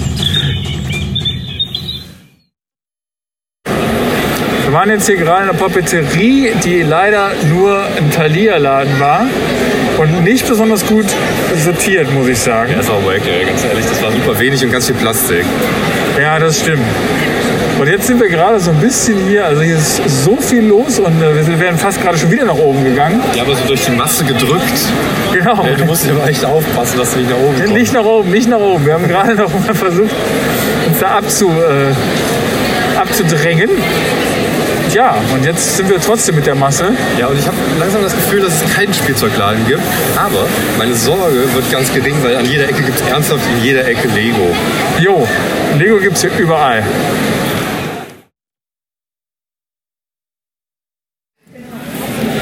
waren 4.78 4.90
jetzt 4.90 5.06
hier 5.06 5.16
gerade 5.16 5.40
in 5.40 5.46
der 5.48 5.58
Papeterie, 5.58 6.52
die 6.64 6.82
leider 6.82 7.32
nur 7.52 7.84
ein 7.96 8.12
Thalia-Laden 8.12 9.00
war 9.00 9.26
und 9.98 10.22
nicht 10.22 10.46
besonders 10.46 10.86
gut 10.86 11.06
sortiert, 11.64 12.14
muss 12.14 12.28
ich 12.28 12.38
sagen. 12.38 12.74
Das 12.76 12.88
war 12.88 13.04
wack, 13.04 13.22
ey, 13.26 13.44
ganz 13.44 13.64
ehrlich. 13.64 13.84
Das 13.84 14.00
war 14.00 14.12
super 14.12 14.38
wenig 14.38 14.64
und 14.64 14.70
ganz 14.70 14.86
viel 14.86 14.94
Plastik. 14.94 15.44
Ja, 16.16 16.38
das 16.38 16.60
stimmt. 16.60 16.84
Und 17.80 17.88
jetzt 17.88 18.06
sind 18.06 18.20
wir 18.20 18.28
gerade 18.28 18.60
so 18.60 18.70
ein 18.70 18.76
bisschen 18.76 19.18
hier, 19.26 19.46
also 19.46 19.62
hier 19.62 19.78
ist 19.78 20.00
so 20.24 20.36
viel 20.36 20.64
los 20.64 21.00
und 21.00 21.20
äh, 21.20 21.44
wir 21.44 21.58
wären 21.58 21.76
fast 21.76 22.00
gerade 22.00 22.16
schon 22.16 22.30
wieder 22.30 22.44
nach 22.44 22.58
oben 22.58 22.84
gegangen. 22.84 23.20
Ja, 23.34 23.42
aber 23.42 23.56
so 23.56 23.64
durch 23.66 23.84
die 23.84 23.90
Masse 23.90 24.22
gedrückt. 24.22 24.62
Genau. 25.32 25.64
Ey, 25.64 25.74
du 25.74 25.86
musst 25.86 26.06
ja 26.06 26.24
echt 26.24 26.44
aufpassen, 26.44 26.98
dass 26.98 27.14
du 27.14 27.18
nicht 27.18 27.30
nach 27.30 27.38
oben 27.38 27.56
kommst. 27.56 27.72
Nicht 27.72 27.92
nach 27.92 28.04
oben, 28.04 28.30
nicht 28.30 28.48
nach 28.48 28.60
oben. 28.60 28.86
Wir 28.86 28.94
haben 28.94 29.08
gerade 29.08 29.34
noch 29.42 29.52
mal 29.52 29.74
versucht, 29.74 30.14
uns 30.86 30.98
da 31.00 31.18
abzu, 31.18 31.48
äh, 31.50 32.96
abzudrängen. 32.96 33.70
Ja, 34.98 35.14
und 35.32 35.44
jetzt 35.44 35.76
sind 35.76 35.88
wir 35.88 36.00
trotzdem 36.00 36.34
mit 36.34 36.44
der 36.44 36.56
Masse. 36.56 36.86
Ja, 37.20 37.28
und 37.28 37.38
ich 37.38 37.46
habe 37.46 37.56
langsam 37.78 38.02
das 38.02 38.12
Gefühl, 38.16 38.40
dass 38.40 38.60
es 38.60 38.74
keinen 38.74 38.92
Spielzeugladen 38.92 39.64
gibt. 39.68 39.80
Aber 40.16 40.44
meine 40.76 40.92
Sorge 40.92 41.54
wird 41.54 41.70
ganz 41.70 41.94
gering, 41.94 42.16
weil 42.20 42.34
an 42.34 42.44
jeder 42.44 42.64
Ecke 42.64 42.82
gibt 42.82 43.00
es 43.00 43.06
ernsthaft 43.08 43.44
in 43.48 43.64
jeder 43.64 43.86
Ecke 43.86 44.08
Lego. 44.08 44.52
Jo, 44.98 45.24
Lego 45.78 45.98
gibt 45.98 46.16
es 46.16 46.22
hier 46.22 46.32
überall. 46.36 46.82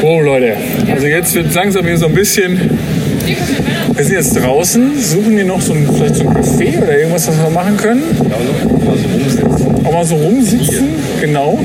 Oh 0.01 0.21
Leute, 0.23 0.57
also 0.91 1.07
jetzt 1.09 1.35
wird 1.35 1.55
langsam 1.55 1.85
hier 1.85 1.99
so 1.99 2.07
ein 2.07 2.15
bisschen. 2.15 2.79
Wir 3.93 4.03
sind 4.03 4.15
jetzt 4.15 4.35
draußen, 4.35 4.99
suchen 4.99 5.33
hier 5.33 5.45
noch 5.45 5.61
so 5.61 5.75
ein, 5.75 5.87
vielleicht 5.95 6.15
so 6.15 6.23
ein 6.23 6.35
Café 6.35 6.83
oder 6.83 6.97
irgendwas, 6.97 7.29
was 7.29 7.37
wir 7.37 7.51
machen 7.51 7.77
können. 7.77 8.03
Ja, 8.31 8.37
und 8.37 8.83
mal 8.83 8.97
so 8.97 9.09
rumsitzen. 9.09 9.66
Auch 9.87 9.93
mal 9.93 10.05
so 10.05 10.17
rumsitzen, 10.17 10.89
genau. 11.21 11.59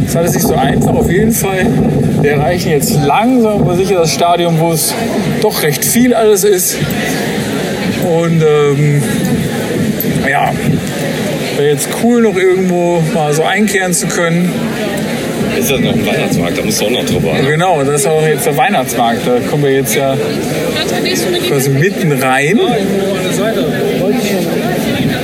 Das 0.00 0.10
ist 0.10 0.16
alles 0.16 0.34
nicht 0.34 0.46
so 0.46 0.54
einfach. 0.54 0.94
Auf 0.94 1.10
jeden 1.10 1.32
Fall, 1.32 1.66
wir 2.20 2.32
erreichen 2.32 2.70
jetzt 2.70 2.92
langsam 3.06 3.62
aber 3.62 3.76
sicher 3.76 3.96
das 3.96 4.12
Stadium, 4.12 4.58
wo 4.58 4.72
es 4.72 4.92
doch 5.40 5.62
recht 5.62 5.84
viel 5.84 6.12
alles 6.12 6.44
ist. 6.44 6.76
Und 8.02 8.42
ähm, 8.42 9.02
ja, 10.28 10.50
wäre 11.56 11.70
jetzt 11.70 11.88
cool, 12.02 12.22
noch 12.22 12.36
irgendwo 12.36 13.00
mal 13.14 13.32
so 13.32 13.44
einkehren 13.44 13.92
zu 13.92 14.08
können. 14.08 14.50
Ist 15.56 15.70
das 15.70 15.80
noch 15.80 15.92
ein 15.92 16.06
Weihnachtsmarkt? 16.06 16.58
Da 16.58 16.62
musst 16.62 16.80
du 16.80 16.86
auch 16.86 16.90
noch 16.90 17.04
drüber. 17.04 17.34
Ne? 17.34 17.42
Genau, 17.50 17.84
das 17.84 18.00
ist 18.00 18.06
auch 18.06 18.26
jetzt 18.26 18.46
der 18.46 18.56
Weihnachtsmarkt. 18.56 19.26
Da 19.26 19.38
kommen 19.50 19.64
wir 19.64 19.72
jetzt 19.72 19.94
ja 19.94 20.16
quasi 21.48 21.70
mitten 21.70 22.10
rein. 22.12 22.58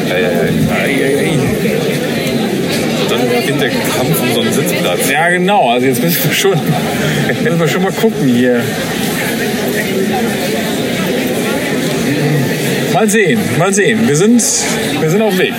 Ja, 0.08 0.18
ja, 0.18 0.28
ja. 0.28 1.27
Beginnt 3.40 3.60
der 3.60 3.70
Kampf 3.70 4.20
um 4.20 4.34
so 4.34 4.40
einen 4.40 4.52
Sitzplatz. 4.52 5.08
Ja, 5.10 5.28
genau. 5.30 5.70
Also 5.70 5.86
jetzt 5.86 6.02
müssen 6.02 6.24
wir 6.24 6.32
schon, 6.34 6.52
müssen 7.42 7.60
wir 7.60 7.68
schon 7.68 7.82
mal 7.82 7.92
gucken 7.92 8.26
hier. 8.28 8.62
Mal 12.92 13.08
sehen, 13.08 13.40
mal 13.58 13.72
sehen. 13.72 14.08
Wir 14.08 14.16
sind, 14.16 14.42
wir 15.00 15.10
sind 15.10 15.22
auf 15.22 15.30
dem 15.30 15.38
Weg. 15.38 15.54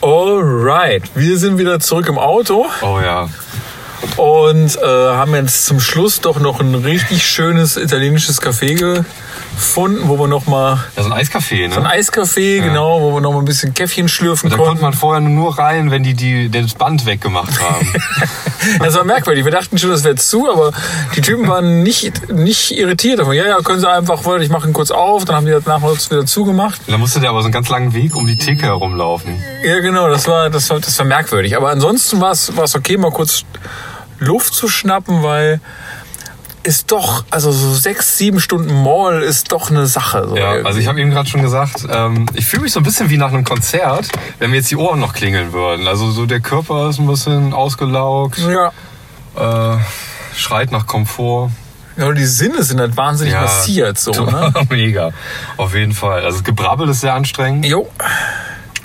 Alright, 0.00 1.02
wir 1.14 1.38
sind 1.38 1.58
wieder 1.58 1.78
zurück 1.78 2.08
im 2.08 2.18
Auto 2.18 2.66
Oh 2.82 2.98
ja. 3.00 3.28
und 4.16 4.76
äh, 4.76 4.84
haben 4.84 5.34
jetzt 5.34 5.64
zum 5.66 5.78
Schluss 5.78 6.20
doch 6.20 6.40
noch 6.40 6.60
ein 6.60 6.74
richtig 6.74 7.24
schönes 7.24 7.76
italienisches 7.76 8.42
Café 8.42 9.04
gefunden, 9.54 10.08
wo 10.08 10.18
wir 10.18 10.26
noch 10.28 10.46
mal 10.46 10.84
Das 10.96 11.06
ist 11.06 11.12
ein 11.12 11.18
Eiscafé, 11.18 11.68
ne? 11.68 11.76
ein 11.76 11.86
Eiscafé, 11.86 12.60
genau, 12.60 13.00
wo 13.00 13.14
wir 13.14 13.20
noch 13.20 13.32
mal 13.32 13.38
ein 13.38 13.44
bisschen 13.44 13.74
Käffchen 13.74 14.08
schlürfen 14.08 14.50
da 14.50 14.56
konnten. 14.56 14.68
konnte 14.70 14.82
man 14.82 14.92
vorher 14.92 15.20
nur 15.20 15.58
rein, 15.58 15.90
wenn 15.90 16.02
die, 16.02 16.14
die 16.14 16.50
das 16.50 16.74
Band 16.74 17.06
weggemacht 17.06 17.60
haben. 17.60 17.92
Das 18.78 18.94
war 18.94 19.02
merkwürdig. 19.02 19.44
Wir 19.44 19.50
dachten 19.50 19.76
schon, 19.76 19.90
das 19.90 20.04
wäre 20.04 20.14
zu, 20.14 20.48
aber 20.48 20.70
die 21.16 21.20
Typen 21.20 21.48
waren 21.48 21.82
nicht, 21.82 22.30
nicht 22.32 22.70
irritiert. 22.70 23.18
davon. 23.18 23.34
Ja, 23.34 23.44
ja, 23.44 23.56
können 23.56 23.80
Sie 23.80 23.90
einfach, 23.90 24.24
ich 24.38 24.50
mache 24.50 24.68
ihn 24.68 24.72
kurz 24.72 24.92
auf, 24.92 25.24
dann 25.24 25.34
haben 25.34 25.46
die 25.46 25.50
das 25.52 25.66
nachher 25.66 25.90
wieder 25.90 26.26
zugemacht. 26.26 26.80
da 26.86 26.96
musste 26.96 27.18
der 27.18 27.30
aber 27.30 27.40
so 27.40 27.46
einen 27.46 27.52
ganz 27.52 27.68
langen 27.70 27.92
Weg 27.92 28.14
um 28.14 28.24
die 28.24 28.36
Theke 28.36 28.66
herumlaufen. 28.66 29.42
Ja, 29.64 29.80
genau, 29.80 30.08
das 30.08 30.28
war, 30.28 30.48
das 30.48 30.70
war, 30.70 30.78
das 30.78 30.96
war 30.96 31.06
merkwürdig. 31.06 31.56
Aber 31.56 31.70
ansonsten 31.70 32.20
war 32.20 32.30
es 32.30 32.52
okay, 32.76 32.96
mal 32.96 33.10
kurz 33.10 33.42
Luft 34.20 34.54
zu 34.54 34.68
schnappen, 34.68 35.24
weil 35.24 35.60
ist 36.62 36.92
doch, 36.92 37.24
also 37.30 37.50
so 37.50 37.74
sechs, 37.74 38.16
sieben 38.18 38.40
Stunden 38.40 38.82
Mall 38.82 39.22
ist 39.22 39.52
doch 39.52 39.70
eine 39.70 39.86
Sache. 39.86 40.28
So 40.28 40.36
Ja, 40.36 40.52
also 40.64 40.78
ich 40.78 40.86
habe 40.86 41.00
eben 41.00 41.10
gerade 41.10 41.28
schon 41.28 41.42
gesagt, 41.42 41.86
ähm, 41.90 42.26
ich 42.34 42.46
fühle 42.46 42.62
mich 42.62 42.72
so 42.72 42.80
ein 42.80 42.82
bisschen 42.82 43.10
wie 43.10 43.16
nach 43.16 43.32
einem 43.32 43.44
Konzert, 43.44 44.08
wenn 44.38 44.50
mir 44.50 44.56
jetzt 44.56 44.70
die 44.70 44.76
Ohren 44.76 45.00
noch 45.00 45.12
klingeln 45.12 45.52
würden. 45.52 45.88
Also 45.88 46.10
so 46.10 46.26
der 46.26 46.40
Körper 46.40 46.90
ist 46.90 46.98
ein 46.98 47.06
bisschen 47.06 47.52
ausgelaugt, 47.52 48.38
ja. 48.38 49.74
äh, 49.74 49.78
schreit 50.36 50.72
nach 50.72 50.86
Komfort. 50.86 51.50
ja, 51.96 52.12
die 52.12 52.24
Sinne 52.24 52.62
sind 52.62 52.80
halt 52.80 52.96
wahnsinnig 52.96 53.34
massiert, 53.34 53.98
so, 53.98 54.12
ne? 54.12 54.52
Mega, 54.70 55.10
auf 55.56 55.74
jeden 55.74 55.92
Fall. 55.92 56.24
Also 56.24 56.38
das 56.38 56.44
Gebrabbel 56.44 56.88
ist 56.88 57.00
sehr 57.00 57.14
anstrengend. 57.14 57.66
Jo. 57.66 57.88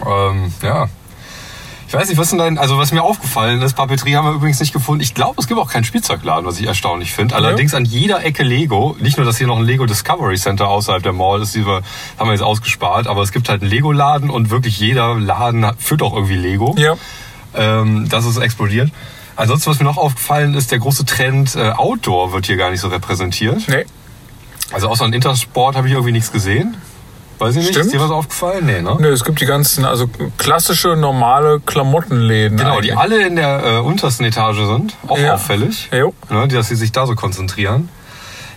Ähm, 0.06 0.54
ja. 0.62 0.88
Ich 1.88 1.94
weiß 1.94 2.10
nicht, 2.10 2.18
was 2.18 2.30
denn 2.32 2.40
dein, 2.40 2.58
also 2.58 2.78
was 2.78 2.92
mir 2.92 3.02
aufgefallen 3.02 3.62
ist, 3.62 3.74
Papeterie 3.74 4.18
haben 4.18 4.28
wir 4.28 4.34
übrigens 4.34 4.60
nicht 4.60 4.74
gefunden. 4.74 5.02
Ich 5.02 5.14
glaube, 5.14 5.36
es 5.40 5.48
gibt 5.48 5.58
auch 5.58 5.72
keinen 5.72 5.86
Spielzeugladen, 5.86 6.46
was 6.46 6.60
ich 6.60 6.68
erstaunlich 6.68 7.14
finde. 7.14 7.36
Allerdings 7.36 7.74
an 7.74 7.86
jeder 7.86 8.26
Ecke 8.26 8.44
Lego. 8.44 8.98
Nicht 9.00 9.18
nur, 9.18 9.26
dass 9.26 9.38
hier 9.38 9.48
noch 9.48 9.58
ein 9.58 9.64
Lego 9.64 9.86
Discovery 9.86 10.36
Center 10.36 10.68
außerhalb 10.68 11.02
der 11.02 11.14
Mall 11.14 11.42
ist, 11.42 11.56
die 11.56 11.66
wir, 11.66 11.84
haben 12.18 12.28
wir 12.28 12.34
jetzt 12.34 12.42
ausgespart, 12.42 13.08
aber 13.08 13.22
es 13.22 13.32
gibt 13.32 13.48
halt 13.48 13.62
einen 13.62 13.72
Lego-Laden 13.72 14.30
und 14.30 14.50
wirklich 14.50 14.80
jeder 14.80 15.16
Laden 15.16 15.66
führt 15.78 16.02
auch 16.02 16.14
irgendwie 16.14 16.36
Lego. 16.36 16.76
Ja. 16.78 16.96
Ähm, 17.56 18.10
das 18.10 18.26
ist 18.26 18.38
explodiert. 18.38 18.92
Ansonsten, 19.38 19.70
was 19.70 19.80
mir 19.80 19.86
noch 19.86 19.98
aufgefallen 19.98 20.56
ist, 20.56 20.72
der 20.72 20.80
große 20.80 21.06
Trend 21.06 21.56
äh, 21.56 21.70
Outdoor 21.70 22.34
wird 22.34 22.48
hier 22.48 22.58
gar 22.58 22.70
nicht 22.70 22.82
so 22.82 22.90
repräsentiert. 22.90 23.68
Nee. 23.68 23.86
Also 24.74 24.90
außer 24.90 25.06
an 25.06 25.14
Intersport 25.14 25.78
habe 25.78 25.88
ich 25.88 25.94
irgendwie 25.94 26.12
nichts 26.12 26.34
gesehen. 26.34 26.76
Weiß 27.40 27.52
ich 27.56 27.58
nicht. 27.58 27.70
Stimmt. 27.70 27.86
Ist 27.86 27.94
dir 27.94 28.00
was 28.02 28.10
aufgefallen? 28.12 28.66
Nee, 28.66 28.82
ne? 28.82 28.98
Nee, 29.00 29.08
es 29.08 29.24
gibt 29.24 29.40
die 29.42 29.46
ganzen, 29.46 29.86
also 29.86 30.10
klassische, 30.38 30.96
normale 30.96 31.60
Klamottenläden. 31.60 32.58
Genau, 32.58 32.82
die 32.82 32.92
eigentlich. 32.94 32.98
alle 32.98 33.28
in 33.28 33.36
der 33.36 33.64
äh, 33.64 33.78
untersten 33.80 34.26
Etage 34.26 34.58
sind. 34.66 34.96
Auch 35.08 35.18
Ja. 35.20 35.36
auffällig. 35.36 35.90
Jo. 35.92 36.14
Ne, 36.30 36.48
dass 36.48 36.70
sie 36.70 36.76
sich 36.76 36.92
da 36.92 37.06
so 37.06 37.14
konzentrieren. 37.16 37.90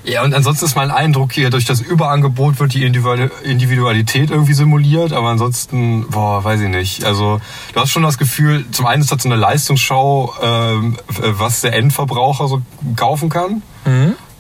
Ja, 0.03 0.23
und 0.25 0.33
ansonsten 0.35 0.65
ist 0.65 0.77
mein 0.77 0.91
Eindruck 0.91 1.31
hier, 1.33 1.51
durch 1.51 1.67
das 1.67 1.83
Überangebot 1.83 2.59
wird 2.59 2.73
die 2.73 2.85
Individual- 2.87 3.31
Individualität 3.45 4.31
irgendwie 4.31 4.55
simuliert, 4.55 5.13
aber 5.13 5.29
ansonsten, 5.29 6.07
boah, 6.09 6.43
weiß 6.43 6.63
ich 6.63 6.71
nicht. 6.71 7.05
Also, 7.05 7.39
du 7.75 7.81
hast 7.81 7.91
schon 7.91 8.03
das 8.03 8.17
Gefühl, 8.17 8.65
zum 8.73 8.87
einen 8.87 9.03
ist 9.03 9.13
das 9.13 9.23
so 9.23 9.29
eine 9.29 9.37
Leistungsschau, 9.37 10.33
ähm, 10.41 10.97
was 11.19 11.61
der 11.61 11.75
Endverbraucher 11.75 12.49
so 12.49 12.63
kaufen 12.97 13.29
kann. 13.29 13.63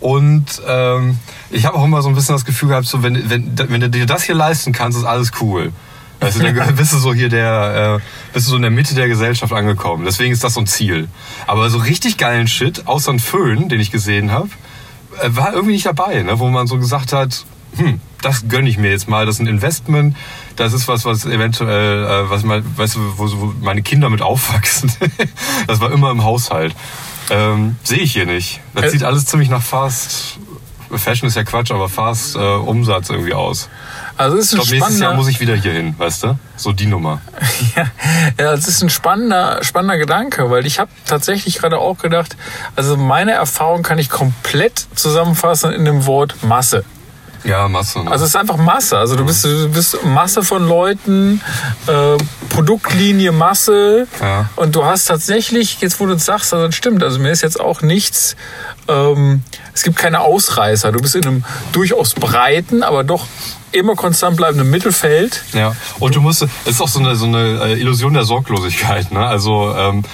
Und 0.00 0.62
ähm, 0.66 1.18
ich 1.50 1.66
habe 1.66 1.76
auch 1.76 1.84
immer 1.84 2.00
so 2.02 2.08
ein 2.08 2.14
bisschen 2.14 2.34
das 2.34 2.44
Gefühl 2.44 2.70
gehabt, 2.70 2.86
so 2.86 3.02
wenn, 3.02 3.28
wenn, 3.28 3.52
wenn 3.56 3.80
du 3.80 3.90
dir 3.90 4.06
das 4.06 4.22
hier 4.22 4.34
leisten 4.34 4.72
kannst, 4.72 4.96
ist 4.96 5.04
alles 5.04 5.32
cool. 5.40 5.72
Du, 6.20 6.26
dann 6.38 6.74
bist 6.76 6.92
du 6.92 6.98
so 6.98 7.14
hier 7.14 7.28
der, 7.28 8.00
äh, 8.00 8.32
bist 8.32 8.46
du 8.46 8.50
so 8.50 8.56
in 8.56 8.62
der 8.62 8.70
Mitte 8.70 8.94
der 8.94 9.08
Gesellschaft 9.08 9.52
angekommen. 9.52 10.04
Deswegen 10.04 10.32
ist 10.32 10.44
das 10.44 10.54
so 10.54 10.60
ein 10.60 10.66
Ziel. 10.66 11.08
Aber 11.46 11.70
so 11.70 11.78
richtig 11.78 12.16
geilen 12.16 12.48
Shit, 12.48 12.86
außer 12.86 13.12
ein 13.12 13.18
Föhn, 13.18 13.68
den 13.68 13.80
ich 13.80 13.90
gesehen 13.90 14.30
habe, 14.30 14.48
äh, 15.22 15.28
war 15.30 15.52
irgendwie 15.52 15.74
nicht 15.74 15.86
dabei, 15.86 16.22
ne? 16.22 16.38
wo 16.38 16.48
man 16.48 16.66
so 16.66 16.78
gesagt 16.78 17.12
hat, 17.12 17.44
hm, 17.76 18.00
das 18.20 18.48
gönne 18.48 18.68
ich 18.68 18.78
mir 18.78 18.90
jetzt 18.90 19.08
mal, 19.08 19.26
das 19.26 19.36
ist 19.36 19.40
ein 19.40 19.46
Investment, 19.46 20.16
das 20.56 20.72
ist 20.72 20.88
was, 20.88 21.04
was 21.04 21.24
eventuell, 21.24 22.04
äh, 22.04 22.30
was 22.30 22.42
mal, 22.42 22.62
weißt 22.76 22.96
du, 22.96 23.00
wo, 23.16 23.30
wo 23.40 23.54
meine 23.60 23.82
Kinder 23.82 24.10
mit 24.10 24.22
aufwachsen. 24.22 24.92
das 25.66 25.80
war 25.80 25.90
immer 25.92 26.10
im 26.10 26.24
Haushalt. 26.24 26.74
Ähm, 27.30 27.76
Sehe 27.84 27.98
ich 27.98 28.12
hier 28.12 28.26
nicht. 28.26 28.60
Das 28.74 28.86
Äh, 28.86 28.90
sieht 28.90 29.04
alles 29.04 29.26
ziemlich 29.26 29.48
nach 29.48 29.62
Fast. 29.62 30.38
Fashion 30.92 31.28
ist 31.28 31.36
ja 31.36 31.44
Quatsch, 31.44 31.70
aber 31.70 31.88
Fast 31.88 32.34
äh, 32.34 32.38
Umsatz 32.38 33.10
irgendwie 33.10 33.32
aus. 33.32 33.68
Also 34.16 34.36
ist 34.36 34.52
Ich 34.52 34.58
ein 34.58 34.62
glaube, 34.62 34.70
nächstes 34.72 34.98
Jahr 35.00 35.14
muss 35.14 35.28
ich 35.28 35.40
wieder 35.40 35.54
hier 35.54 35.72
hin, 35.72 35.94
weißt 35.96 36.24
du? 36.24 36.38
So 36.56 36.72
die 36.72 36.86
Nummer. 36.86 37.20
ja, 37.76 38.52
es 38.52 38.66
ist 38.66 38.82
ein 38.82 38.90
spannender, 38.90 39.62
spannender 39.62 39.98
Gedanke, 39.98 40.50
weil 40.50 40.66
ich 40.66 40.78
habe 40.80 40.90
tatsächlich 41.06 41.58
gerade 41.58 41.78
auch 41.78 41.98
gedacht, 41.98 42.36
also 42.76 42.96
meine 42.96 43.32
Erfahrung 43.32 43.82
kann 43.82 43.98
ich 43.98 44.10
komplett 44.10 44.86
zusammenfassen 44.96 45.72
in 45.72 45.84
dem 45.84 46.06
Wort 46.06 46.42
Masse. 46.42 46.84
Ja, 47.44 47.68
Masse. 47.68 48.00
Ne? 48.00 48.10
Also 48.10 48.24
es 48.24 48.30
ist 48.30 48.36
einfach 48.36 48.56
Masse. 48.56 48.98
Also 48.98 49.16
du 49.16 49.24
bist, 49.24 49.44
du 49.44 49.68
bist 49.68 50.04
Masse 50.04 50.42
von 50.42 50.66
Leuten, 50.66 51.40
äh, 51.86 52.16
Produktlinie 52.48 53.32
Masse. 53.32 54.06
Ja. 54.20 54.48
Und 54.56 54.76
du 54.76 54.84
hast 54.84 55.06
tatsächlich, 55.06 55.80
jetzt 55.80 56.00
wo 56.00 56.06
du 56.06 56.14
es 56.14 56.24
sagst, 56.24 56.52
also 56.52 56.66
das 56.66 56.74
stimmt. 56.74 57.02
Also 57.02 57.18
mir 57.18 57.30
ist 57.30 57.42
jetzt 57.42 57.60
auch 57.60 57.82
nichts, 57.82 58.36
ähm, 58.88 59.42
es 59.74 59.82
gibt 59.82 59.96
keine 59.96 60.20
Ausreißer. 60.20 60.92
Du 60.92 61.00
bist 61.00 61.14
in 61.14 61.26
einem 61.26 61.44
durchaus 61.72 62.14
breiten, 62.14 62.82
aber 62.82 63.04
doch 63.04 63.26
immer 63.72 63.94
konstant 63.94 64.36
bleibenden 64.36 64.68
Mittelfeld. 64.70 65.44
Ja, 65.52 65.74
und 65.98 66.14
du 66.14 66.20
musst, 66.20 66.42
es 66.42 66.48
ist 66.64 66.80
auch 66.80 66.88
so 66.88 66.98
eine, 66.98 67.16
so 67.16 67.26
eine 67.26 67.60
äh, 67.62 67.80
Illusion 67.80 68.14
der 68.14 68.24
Sorglosigkeit. 68.24 69.12
Ne? 69.12 69.24
Also 69.24 69.74
ähm, 69.76 70.04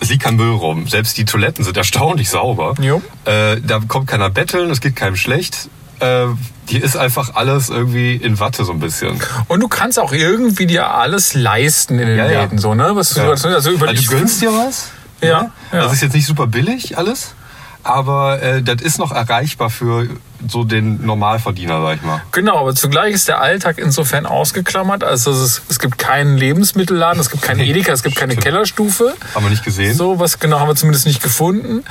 es 0.00 0.08
liegt 0.08 0.22
kein 0.22 0.36
Müll 0.36 0.52
rum. 0.52 0.86
Selbst 0.88 1.18
die 1.18 1.24
Toiletten 1.24 1.64
sind 1.64 1.76
erstaunlich 1.76 2.30
sauber. 2.30 2.74
Jo. 2.80 3.02
Äh, 3.24 3.60
da 3.60 3.80
kommt 3.86 4.06
keiner 4.06 4.30
betteln, 4.30 4.70
es 4.70 4.80
geht 4.80 4.96
keinem 4.96 5.16
schlecht. 5.16 5.68
Äh, 6.00 6.26
hier 6.66 6.82
ist 6.84 6.96
einfach 6.96 7.34
alles 7.34 7.68
irgendwie 7.68 8.14
in 8.16 8.38
Watte 8.40 8.64
so 8.64 8.72
ein 8.72 8.80
bisschen. 8.80 9.20
Und 9.48 9.60
du 9.60 9.68
kannst 9.68 9.98
auch 9.98 10.12
irgendwie 10.12 10.66
dir 10.66 10.90
alles 10.94 11.34
leisten 11.34 11.98
in 11.98 12.06
den 12.08 12.16
Ja, 12.18 12.26
ja. 12.30 12.40
Läden. 12.42 12.58
So, 12.58 12.74
ne? 12.74 12.90
Was 12.94 13.10
du, 13.14 13.20
Ja. 13.20 13.30
also 13.30 13.70
über 13.70 13.88
Also 13.88 14.00
ich 14.00 14.06
du 14.08 14.16
gönnst 14.16 14.40
dir 14.40 14.50
was. 14.52 14.88
Ja, 15.20 15.42
Ne? 15.42 15.50
ja. 15.72 15.78
Also 15.80 15.94
ist 15.94 16.00
jetzt 16.02 16.14
nicht 16.14 16.26
super 16.26 16.46
billig 16.46 16.96
alles, 16.96 17.34
aber 17.82 18.40
äh, 18.42 18.62
das 18.62 18.80
ist 18.82 18.98
noch 18.98 19.12
erreichbar 19.12 19.68
für 19.70 20.06
so 20.48 20.64
den 20.64 21.04
Normalverdiener, 21.04 21.80
sag 21.82 21.96
ich 21.96 22.02
mal. 22.02 22.22
Genau, 22.32 22.58
aber 22.58 22.74
zugleich 22.74 23.14
ist 23.14 23.28
der 23.28 23.40
Alltag 23.40 23.78
insofern 23.78 24.26
ausgeklammert. 24.26 25.04
Also 25.04 25.30
es, 25.32 25.62
es 25.68 25.78
gibt 25.78 25.98
keinen 25.98 26.36
Lebensmittelladen, 26.36 27.20
es 27.20 27.30
gibt 27.30 27.42
keinen 27.42 27.60
Edeka, 27.68 27.92
es 27.92 28.02
gibt 28.02 28.16
keine 28.16 28.36
Kellerstufe. 28.36 29.14
Haben 29.34 29.44
wir 29.44 29.50
nicht 29.50 29.64
gesehen. 29.64 29.94
So 29.94 30.18
was 30.18 30.38
genau 30.38 30.60
haben 30.60 30.68
wir 30.68 30.76
zumindest 30.76 31.06
nicht 31.06 31.22
gefunden. 31.22 31.84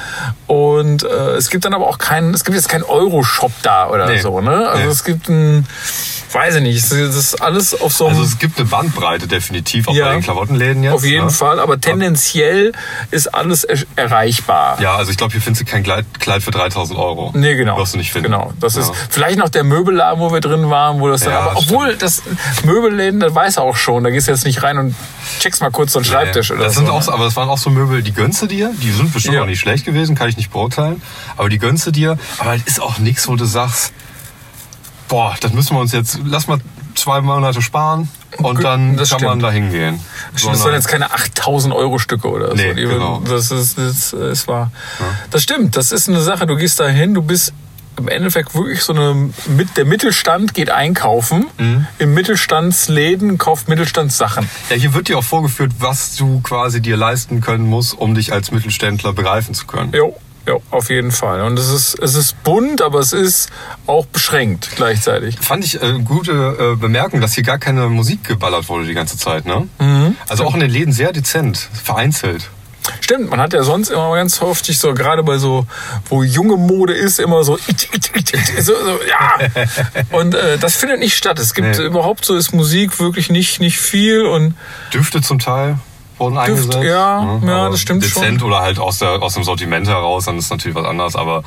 Und 0.47 1.03
äh, 1.03 1.07
es 1.35 1.49
gibt 1.49 1.65
dann 1.65 1.73
aber 1.73 1.87
auch 1.87 1.97
keinen, 1.97 2.33
es 2.33 2.43
gibt 2.43 2.55
jetzt 2.55 2.69
keinen 2.69 2.83
Euro-Shop 2.83 3.51
da 3.61 3.87
oder 3.89 4.07
Nee. 4.07 4.19
so. 4.19 4.41
Ne? 4.41 4.67
Also 4.69 4.85
Nee. 4.85 4.91
es 4.91 5.03
gibt 5.03 5.29
ein, 5.29 5.67
weiß 6.31 6.55
ich 6.55 6.61
nicht, 6.61 6.77
es 6.77 6.91
ist 6.91 7.41
alles 7.41 7.79
auf 7.79 7.93
so 7.93 8.05
einem. 8.07 8.17
Also 8.17 8.27
es 8.27 8.39
gibt 8.39 8.57
eine 8.59 8.67
Bandbreite 8.67 9.27
definitiv, 9.27 9.87
auch 9.87 9.93
Ja. 9.93 10.05
bei 10.07 10.13
den 10.13 10.21
Klamottenläden 10.23 10.83
jetzt. 10.83 10.93
auf 10.93 11.03
jeden 11.05 11.25
ne? 11.25 11.31
Fall, 11.31 11.59
aber 11.59 11.79
tendenziell 11.81 12.71
ist 13.11 13.27
alles 13.33 13.63
er 13.63 13.77
erreichbar. 13.95 14.79
Ja, 14.81 14.95
also 14.95 15.11
ich 15.11 15.17
glaube, 15.17 15.31
hier 15.33 15.41
findest 15.41 15.67
du 15.67 15.71
kein 15.71 15.83
Kleid, 15.83 16.05
Kleid 16.19 16.43
für 16.43 16.51
3000 16.51 16.97
Euro. 16.99 17.31
Nee, 17.35 17.55
genau. 17.55 17.77
Wirst 17.77 17.93
du 17.93 17.97
nicht 17.97 18.11
finden. 18.11 18.31
Genau. 18.31 18.53
Das 18.59 18.75
ja. 18.75 18.81
ist 18.81 18.91
vielleicht 19.09 19.37
noch 19.37 19.49
der 19.49 19.63
Möbelladen, 19.63 20.19
wo 20.19 20.31
wir 20.31 20.41
drin 20.41 20.69
waren, 20.69 20.99
wo 20.99 21.07
das 21.07 21.21
dann, 21.21 21.33
Ja, 21.33 21.39
aber 21.41 21.57
obwohl 21.59 21.95
das 21.95 22.21
Möbelläden, 22.63 23.19
das 23.19 23.33
weiß 23.33 23.57
er 23.57 23.63
auch 23.63 23.75
schon, 23.77 24.03
da 24.03 24.09
gehst 24.09 24.27
du 24.27 24.31
jetzt 24.31 24.45
nicht 24.45 24.63
rein 24.63 24.77
und 24.77 24.95
checkst 25.39 25.61
mal 25.61 25.71
kurz 25.71 25.93
so 25.93 25.99
einen 25.99 26.05
Schreibtisch 26.05 26.51
oder 26.51 26.63
das 26.65 26.75
so. 26.75 26.81
sind 26.81 26.89
auch, 26.89 27.05
ne? 27.05 27.13
aber 27.13 27.25
das 27.25 27.35
waren 27.35 27.49
auch 27.49 27.57
so 27.57 27.69
Möbel, 27.69 28.01
die 28.03 28.13
gönnst 28.13 28.41
du 28.41 28.47
dir. 28.47 28.71
Die 28.81 28.91
sind 28.91 29.13
bestimmt 29.13 29.37
auch 29.37 29.45
nicht 29.45 29.59
schlecht 29.59 29.85
gewesen, 29.85 30.15
kann 30.15 30.29
ich 30.29 30.37
nicht 30.37 30.51
beurteilen. 30.51 31.01
Aber 31.37 31.49
die 31.49 31.57
gönnst 31.59 31.87
du 31.87 31.91
dir. 31.91 32.17
Aber 32.39 32.55
es 32.55 32.63
ist 32.65 32.81
auch 32.81 32.99
nichts, 32.99 33.27
wo 33.27 33.35
du 33.35 33.45
sagst, 33.45 33.93
boah, 35.09 35.35
das 35.41 35.51
müssen 35.51 35.75
wir 35.75 35.81
uns 35.81 35.91
jetzt, 35.91 36.19
lass 36.23 36.47
mal 36.47 36.59
zwei 36.95 37.19
Monate 37.21 37.61
sparen 37.61 38.09
und 38.37 38.63
dann 38.63 38.95
das 38.95 39.09
kann 39.09 39.21
man 39.21 39.31
stimmt. 39.31 39.43
da 39.43 39.51
hingehen. 39.51 39.99
Das 40.33 40.61
sind 40.61 40.71
jetzt 40.73 40.87
keine 40.87 41.11
8000 41.11 41.73
Euro 41.73 41.99
Stücke 41.99 42.29
oder 42.29 42.53
Nee, 42.53 42.69
so. 42.69 42.73
Die, 42.75 42.81
genau. 42.83 43.21
Das 43.25 43.51
ist, 43.51 43.77
das 43.77 44.13
ist 44.13 44.47
wahr. 44.47 44.71
Das 45.31 45.43
stimmt. 45.43 45.75
Das 45.75 45.91
ist 45.91 46.07
eine 46.07 46.21
Sache. 46.21 46.45
Du 46.45 46.55
gehst 46.55 46.79
da 46.79 46.87
hin, 46.87 47.13
du 47.13 47.21
bist 47.21 47.53
im 47.97 48.07
Endeffekt 48.07 48.55
wirklich 48.55 48.81
so 48.81 48.93
eine, 48.93 49.29
mit, 49.47 49.75
der 49.75 49.83
Mittelstand 49.85 50.53
geht 50.53 50.69
einkaufen. 50.69 51.47
Mhm. 51.57 51.87
Im 51.97 52.13
Mittelstandsläden 52.13 53.37
kauft 53.37 53.67
Mittelstandssachen. 53.67 54.49
Ja, 54.69 54.75
hier 54.77 54.93
wird 54.93 55.09
dir 55.09 55.17
auch 55.17 55.23
vorgeführt, 55.23 55.73
was 55.79 56.15
du 56.15 56.39
quasi 56.41 56.81
dir 56.81 56.95
leisten 56.95 57.41
können 57.41 57.65
musst, 57.67 57.97
um 57.97 58.15
dich 58.15 58.31
als 58.31 58.51
Mittelständler 58.51 59.11
begreifen 59.13 59.53
zu 59.53 59.65
können. 59.67 59.91
Jo, 59.93 60.15
Ja, 60.49 60.55
auf 60.71 60.89
jeden 60.89 61.11
Fall. 61.11 61.41
Und 61.41 61.59
es 61.59 61.69
ist, 61.69 61.99
es 61.99 62.15
ist 62.15 62.43
bunt, 62.43 62.81
aber 62.81 62.97
es 62.99 63.13
ist 63.13 63.51
auch 63.85 64.07
beschränkt 64.07 64.69
gleichzeitig. 64.75 65.37
Fand 65.39 65.63
ich 65.63 65.79
äh, 65.79 65.99
gute 66.03 66.31
äh, 66.73 66.75
Bemerkung, 66.75 67.21
dass 67.21 67.33
hier 67.35 67.43
gar 67.43 67.59
keine 67.59 67.87
Musik 67.87 68.23
geballert 68.23 68.67
wurde 68.67 68.85
die 68.87 68.95
ganze 68.95 69.15
Zeit, 69.15 69.45
ne? 69.45 69.67
Mhm. 69.79 70.15
Also 70.27 70.45
auch 70.45 70.55
in 70.55 70.61
den 70.61 70.71
Läden 70.71 70.91
sehr 70.91 71.11
dezent, 71.11 71.69
vereinzelt. 71.83 72.49
Stimmt, 73.01 73.29
man 73.29 73.39
hat 73.39 73.53
ja 73.53 73.61
sonst 73.61 73.89
immer 73.89 74.15
ganz 74.15 74.41
häufig 74.41 74.79
so, 74.79 74.95
gerade 74.95 75.21
bei 75.21 75.37
so, 75.37 75.67
wo 76.09 76.23
junge 76.23 76.57
Mode 76.57 76.93
ist, 76.93 77.19
immer 77.19 77.43
so, 77.43 77.59
so, 78.59 78.73
so 78.73 78.99
ja. 79.07 79.37
Und 80.17 80.33
äh, 80.33 80.57
das 80.57 80.75
findet 80.77 80.97
nicht 80.99 81.15
statt. 81.15 81.37
Es 81.37 81.53
gibt 81.53 81.77
Nee. 81.77 81.85
überhaupt 81.85 82.25
so, 82.25 82.35
ist 82.35 82.53
Musik 82.53 82.99
wirklich 82.99 83.29
nicht, 83.29 83.59
nicht 83.59 83.77
viel 83.77 84.25
und 84.25 84.55
Düfte 84.91 85.21
zum 85.21 85.37
Teil 85.37 85.77
wurden 86.19 86.37
eingesetzt. 86.37 86.77
ja, 86.83 87.23
ne? 87.23 87.47
ja, 87.47 87.57
Aber 87.57 87.69
das 87.71 87.79
stimmt 87.79 88.03
Dezent 88.03 88.41
schon. 88.41 88.49
oder 88.49 88.61
halt 88.61 88.79
aus, 88.79 88.99
der, 88.99 89.21
aus 89.21 89.33
dem 89.33 89.43
Sortiment 89.43 89.87
heraus, 89.87 90.25
dann 90.25 90.37
ist 90.37 90.49
natürlich 90.49 90.75
was 90.75 90.85
anderes, 90.85 91.15
aber 91.15 91.43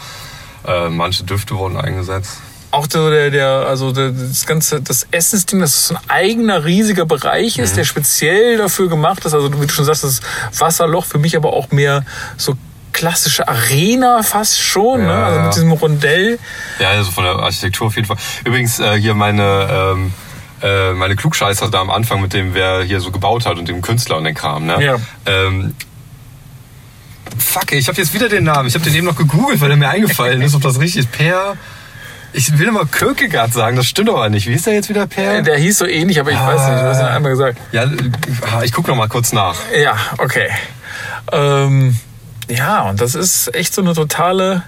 äh, 0.67 0.89
manche 0.89 1.25
Düfte 1.25 1.57
wurden 1.57 1.77
eingesetzt. 1.77 2.39
auch 2.71 2.87
der, 2.87 3.31
der, 3.31 3.49
also 3.69 3.93
der, 3.93 4.11
das 4.11 4.47
ganze, 4.47 4.81
das 4.81 5.07
Essensding, 5.11 5.61
das 5.61 5.89
so 5.89 5.95
ein 5.95 6.01
eigener 6.09 6.65
riesiger 6.65 7.05
Bereich 7.05 7.59
ist, 7.59 7.77
der 7.77 7.85
speziell 7.85 8.57
dafür 8.57 8.89
gemacht 8.89 9.25
ist. 9.25 9.35
Also 9.35 9.53
wie 9.61 9.67
du 9.67 9.73
schon 9.73 9.85
sagst, 9.85 10.05
das 10.05 10.21
Wasserloch 10.59 11.05
für 11.05 11.19
mich 11.19 11.37
aber 11.37 11.53
auch 11.53 11.71
mehr 11.71 12.05
so 12.37 12.55
klassische 12.93 13.49
Arena 13.49 14.23
fast 14.23 14.61
schon, 14.61 15.03
ne? 15.03 15.09
Ja, 15.09 15.25
also 15.25 15.39
ja. 15.39 15.45
mit 15.45 15.55
diesem 15.55 15.73
Rondell. 15.73 16.39
Ja, 16.79 16.91
also 16.91 17.11
von 17.11 17.25
der 17.25 17.35
Architektur 17.37 17.87
auf 17.87 17.97
jeden 17.97 18.07
Fall. 18.07 18.19
Übrigens 18.45 18.79
äh, 18.81 19.01
hier 19.01 19.15
meine, 19.15 19.69
ähm, 19.71 20.13
äh, 20.63 20.93
meine 20.93 21.17
Klugscheißer 21.17 21.71
da 21.71 21.81
am 21.81 21.91
Anfang 21.91 22.21
mit 22.21 22.33
dem, 22.33 22.55
wer 22.55 22.83
hier 22.83 23.01
so 23.01 23.11
gebaut 23.11 23.47
hat 23.47 23.59
und 23.59 23.69
dem 23.69 23.83
Künstler 23.83 24.19
und 24.19 24.25
den 24.25 24.35
Kram. 24.35 24.67
Ne? 24.67 24.83
Ja. 24.85 24.97
Ähm, 25.27 25.75
fuck, 27.39 27.73
ich 27.73 27.89
habe 27.89 27.99
jetzt 27.99 28.15
wieder 28.15 28.29
den 28.29 28.45
Namen. 28.45 28.69
Ich 28.69 28.75
habe 28.75 28.85
den 28.85 28.95
eben 28.95 29.07
noch 29.07 29.17
gegoogelt, 29.17 29.61
weil 29.61 29.69
der 29.69 29.77
mir 29.77 29.89
eingefallen 29.89 30.41
ist, 30.43 30.55
ob 30.55 30.63
das 30.63 30.79
richtig 30.81 31.05
ist. 31.05 31.13
Per... 31.13 31.57
Ich 32.35 32.59
will 32.59 32.67
immer 32.67 32.87
Kierkegaard 32.87 33.53
sagen, 33.53 33.77
das 33.77 33.85
stimmt 33.85 34.09
aber 34.09 34.31
nicht. 34.31 34.47
Wie 34.47 34.55
ist 34.55 34.67
der 34.67 34.73
jetzt 34.73 34.89
wieder, 34.89 35.07
Per? 35.07 35.43
Der 35.43 35.59
hieß 35.59 35.77
so 35.77 35.87
ähnlich, 35.87 36.19
aber 36.19 36.31
ich 36.31 36.39
weiß 36.39 36.67
nicht, 36.67 36.81
du 36.81 36.89
hast 36.89 37.01
ihn 37.01 37.05
einmal 37.05 37.33
gesagt. 37.33 37.59
Ja, 37.73 37.83
äh, 37.83 38.65
ich 38.65 38.73
gucke 38.73 38.89
noch 38.89 38.97
mal 38.97 39.09
kurz 39.09 39.35
nach. 39.35 39.57
Ja, 39.79 39.97
okay. 40.17 40.49
Ähm, 41.31 41.95
ja, 42.49 42.89
und 42.89 43.03
das 43.03 43.15
ist 43.15 43.55
echt 43.55 43.75
so 43.75 43.83
eine 43.83 43.93
totale 43.93 44.63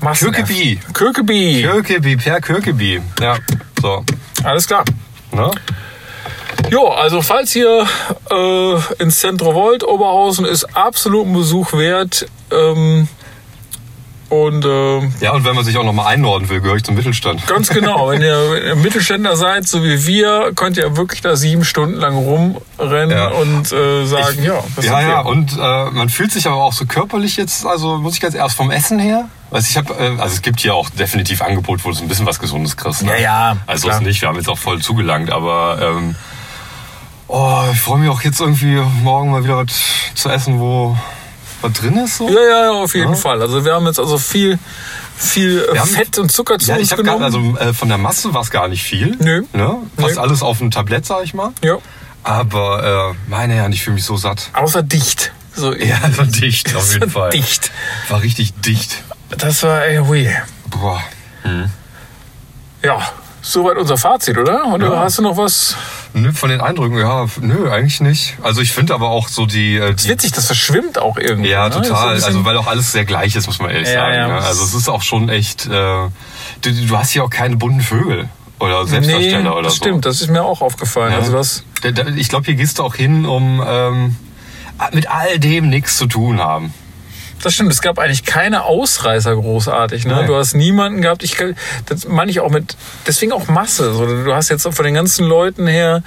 Masse. 0.00 0.24
Kürkeby. 0.24 0.80
Kürkeby. 0.92 1.62
Kürkeby, 1.62 2.16
Per 2.16 2.40
Kürkeby. 2.40 3.00
Ja, 3.20 3.36
so. 3.80 4.04
Alles 4.46 4.68
klar. 4.68 4.84
Ne? 5.32 5.50
Jo, 6.70 6.86
also 6.86 7.20
falls 7.20 7.54
ihr 7.56 7.84
äh, 8.30 9.02
ins 9.02 9.18
Zentrum 9.18 9.54
wollt, 9.56 9.82
Oberhausen 9.82 10.44
ist 10.44 10.64
absolut 10.76 11.26
ein 11.26 11.32
Besuch 11.32 11.72
wert. 11.72 12.26
Ähm, 12.52 13.08
und 14.28 14.64
äh, 14.64 15.00
Ja, 15.20 15.32
und 15.32 15.44
wenn 15.44 15.54
man 15.54 15.64
sich 15.64 15.76
auch 15.78 15.84
noch 15.84 15.92
mal 15.92 16.06
einordnen 16.06 16.48
will, 16.50 16.60
gehöre 16.60 16.76
ich 16.76 16.82
zum 16.84 16.94
Mittelstand. 16.96 17.46
ganz 17.46 17.68
genau, 17.68 18.08
wenn 18.08 18.22
ihr, 18.22 18.50
wenn 18.50 18.62
ihr 18.66 18.76
Mittelständler 18.76 19.36
seid, 19.36 19.66
so 19.68 19.84
wie 19.84 20.06
wir, 20.06 20.52
könnt 20.54 20.76
ihr 20.76 20.96
wirklich 20.96 21.20
da 21.20 21.36
sieben 21.36 21.64
Stunden 21.64 21.94
lang 21.96 22.16
rumrennen 22.16 23.16
Ja. 23.16 23.28
und 23.28 23.72
äh, 23.72 24.04
sagen, 24.06 24.42
ja, 24.42 24.62
das 24.74 24.84
Ja, 24.84 25.00
ja, 25.00 25.08
wir. 25.24 25.26
und 25.26 25.52
äh, 25.56 25.90
man 25.90 26.08
fühlt 26.08 26.32
sich 26.32 26.46
aber 26.46 26.56
auch 26.56 26.72
so 26.72 26.86
körperlich 26.86 27.36
jetzt, 27.36 27.64
also 27.66 27.98
muss 27.98 28.14
ich 28.14 28.20
ganz 28.20 28.34
erst 28.34 28.56
vom 28.56 28.70
Essen 28.70 28.98
her. 28.98 29.28
Also 29.52 29.68
ich 29.70 29.76
habe, 29.76 29.94
äh, 29.94 30.20
also 30.20 30.34
es 30.34 30.42
gibt 30.42 30.58
hier 30.60 30.74
auch 30.74 30.90
definitiv 30.90 31.40
Angebot, 31.42 31.84
wo 31.84 31.90
du 31.90 31.94
so 31.94 32.02
ein 32.02 32.08
bisschen 32.08 32.26
was 32.26 32.40
Gesundes 32.40 32.76
kriegst. 32.76 33.04
Ne? 33.04 33.12
Ja, 33.12 33.18
ja, 33.52 33.56
Also 33.66 33.86
klar. 33.86 34.00
ist 34.00 34.06
nicht, 34.06 34.20
wir 34.20 34.28
haben 34.28 34.36
jetzt 34.36 34.48
auch 34.48 34.58
voll 34.58 34.80
zugelangt, 34.82 35.30
aber 35.30 35.78
ähm, 35.80 36.16
oh, 37.28 37.62
ich 37.72 37.80
freue 37.80 37.98
mich 38.00 38.08
auch 38.10 38.22
jetzt 38.22 38.40
irgendwie 38.40 38.80
morgen 39.02 39.30
mal 39.30 39.44
wieder 39.44 39.58
was 39.58 39.72
zu 40.14 40.28
essen, 40.28 40.58
wo 40.58 40.96
was 41.62 41.72
drin 41.72 41.96
ist. 41.98 42.18
So. 42.18 42.28
Ja, 42.28 42.34
ja, 42.40 42.62
ja, 42.64 42.70
auf 42.72 42.94
jeden 42.94 43.10
Ja. 43.10 43.16
Fall. 43.16 43.40
Also 43.40 43.64
wir 43.64 43.74
haben 43.74 43.86
jetzt 43.86 43.98
also 43.98 44.18
viel, 44.18 44.58
viel 45.16 45.66
äh, 45.72 45.78
haben- 45.78 45.88
Fett 45.88 46.18
und 46.18 46.30
Zucker 46.32 46.58
zu 46.58 46.68
Ja, 46.70 46.76
uns 46.76 46.84
ich 46.84 46.92
habe 46.92 47.02
gar, 47.02 47.18
genommen. 47.18 47.54
also 47.56 47.70
äh, 47.70 47.72
von 47.74 47.88
der 47.88 47.98
Masse 47.98 48.32
war 48.34 48.42
es 48.42 48.50
gar 48.50 48.68
nicht 48.68 48.82
viel. 48.82 49.16
Nö. 49.18 49.42
Ne? 49.52 49.76
Fast 49.98 50.16
Nö. 50.16 50.20
alles 50.20 50.42
auf 50.42 50.58
dem 50.58 50.70
Tablett, 50.70 51.06
sag 51.06 51.24
ich 51.24 51.34
mal. 51.34 51.52
ja, 51.62 51.78
Aber 52.22 53.14
äh, 53.14 53.30
meine 53.30 53.54
Herren, 53.54 53.72
ich 53.72 53.82
fühle 53.82 53.94
mich 53.94 54.04
so 54.04 54.16
satt. 54.16 54.50
außer 54.52 54.82
dicht. 54.82 55.32
So, 55.54 55.74
Ja, 55.76 55.96
war 56.16 56.26
dicht, 56.26 56.74
auf 56.76 56.92
jeden 56.92 57.10
Fall. 57.18 57.30
Dicht. 57.30 57.70
War 58.08 58.20
richtig 58.22 58.52
dicht. 58.60 59.02
Das 59.30 59.62
war, 59.62 59.84
ey, 59.86 59.98
hui. 59.98 60.28
Boah. 60.68 61.02
Ja, 62.82 63.00
soweit 63.42 63.76
unser 63.78 63.96
Fazit, 63.96 64.36
oder? 64.38 64.66
Oder 64.66 64.90
Ja. 64.92 65.00
hast 65.00 65.18
du 65.18 65.22
noch 65.22 65.36
was? 65.36 65.76
Nö, 66.18 66.32
von 66.32 66.48
den 66.48 66.60
Eindrücken, 66.62 66.96
ja, 66.98 67.26
nö, 67.42 67.70
eigentlich 67.70 68.00
nicht. 68.00 68.36
Also 68.42 68.62
ich 68.62 68.72
finde 68.72 68.94
aber 68.94 69.08
auch 69.10 69.28
so 69.28 69.44
die... 69.44 69.76
äh, 69.76 69.94
die 69.94 70.08
Witzig, 70.08 70.32
das 70.32 70.46
verschwimmt 70.46 70.98
auch 70.98 71.18
irgendwie. 71.18 71.50
ja, 71.50 71.68
ne? 71.68 71.74
So 71.74 71.80
total. 71.82 72.14
bisschen- 72.14 72.26
Also 72.28 72.44
weil 72.46 72.56
auch 72.56 72.66
alles 72.66 72.90
sehr 72.92 73.04
gleich 73.04 73.36
ist, 73.36 73.46
muss 73.46 73.58
man 73.58 73.70
ehrlich 73.70 73.88
Ja, 73.88 74.00
sagen. 74.00 74.14
ja. 74.14 74.26
ne? 74.28 74.34
Also 74.40 74.64
es 74.64 74.72
ist 74.74 74.88
auch 74.88 75.02
schon 75.02 75.28
echt... 75.28 75.66
Äh, 75.66 75.70
du, 75.70 76.08
du 76.62 76.96
hast 76.98 77.10
hier 77.10 77.22
auch 77.24 77.30
keine 77.30 77.56
bunten 77.56 77.82
Vögel 77.82 78.28
oder 78.58 78.86
Selbstdarsteller 78.86 79.42
nee, 79.42 79.48
oder 79.50 79.62
das 79.64 79.74
so. 79.74 79.84
stimmt, 79.84 80.06
das 80.06 80.22
ist 80.22 80.30
mir 80.30 80.42
auch 80.42 80.62
aufgefallen. 80.62 81.12
Ja. 81.12 81.18
Also 81.18 81.32
das, 81.32 81.64
Da- 81.82 81.90
da- 81.90 82.06
Ich 82.08 82.30
glaube, 82.30 82.46
hier 82.46 82.54
gehst 82.54 82.78
du 82.78 82.84
auch 82.84 82.94
hin, 82.94 83.26
um 83.26 83.62
ähm, 83.66 84.16
mit 84.92 85.10
all 85.10 85.38
dem 85.38 85.68
nichts 85.68 85.98
zu 85.98 86.06
tun 86.06 86.40
haben. 86.40 86.72
Das 87.46 87.54
stimmt, 87.54 87.70
es 87.70 87.80
gab 87.80 88.00
eigentlich 88.00 88.24
keine 88.24 88.64
Ausreißer 88.64 89.36
großartig. 89.36 90.04
Ne? 90.04 90.14
Nein. 90.14 90.26
Du 90.26 90.34
hast 90.34 90.54
niemanden 90.54 91.00
gehabt, 91.00 91.22
ich, 91.22 91.36
das 91.86 92.08
meine 92.08 92.28
ich 92.28 92.40
auch 92.40 92.50
mit, 92.50 92.76
deswegen 93.06 93.30
auch 93.30 93.46
Masse. 93.46 93.94
So, 93.94 94.04
du 94.04 94.34
hast 94.34 94.48
jetzt 94.48 94.66
von 94.68 94.84
den 94.84 94.94
ganzen 94.94 95.24
Leuten 95.24 95.68
her 95.68 96.02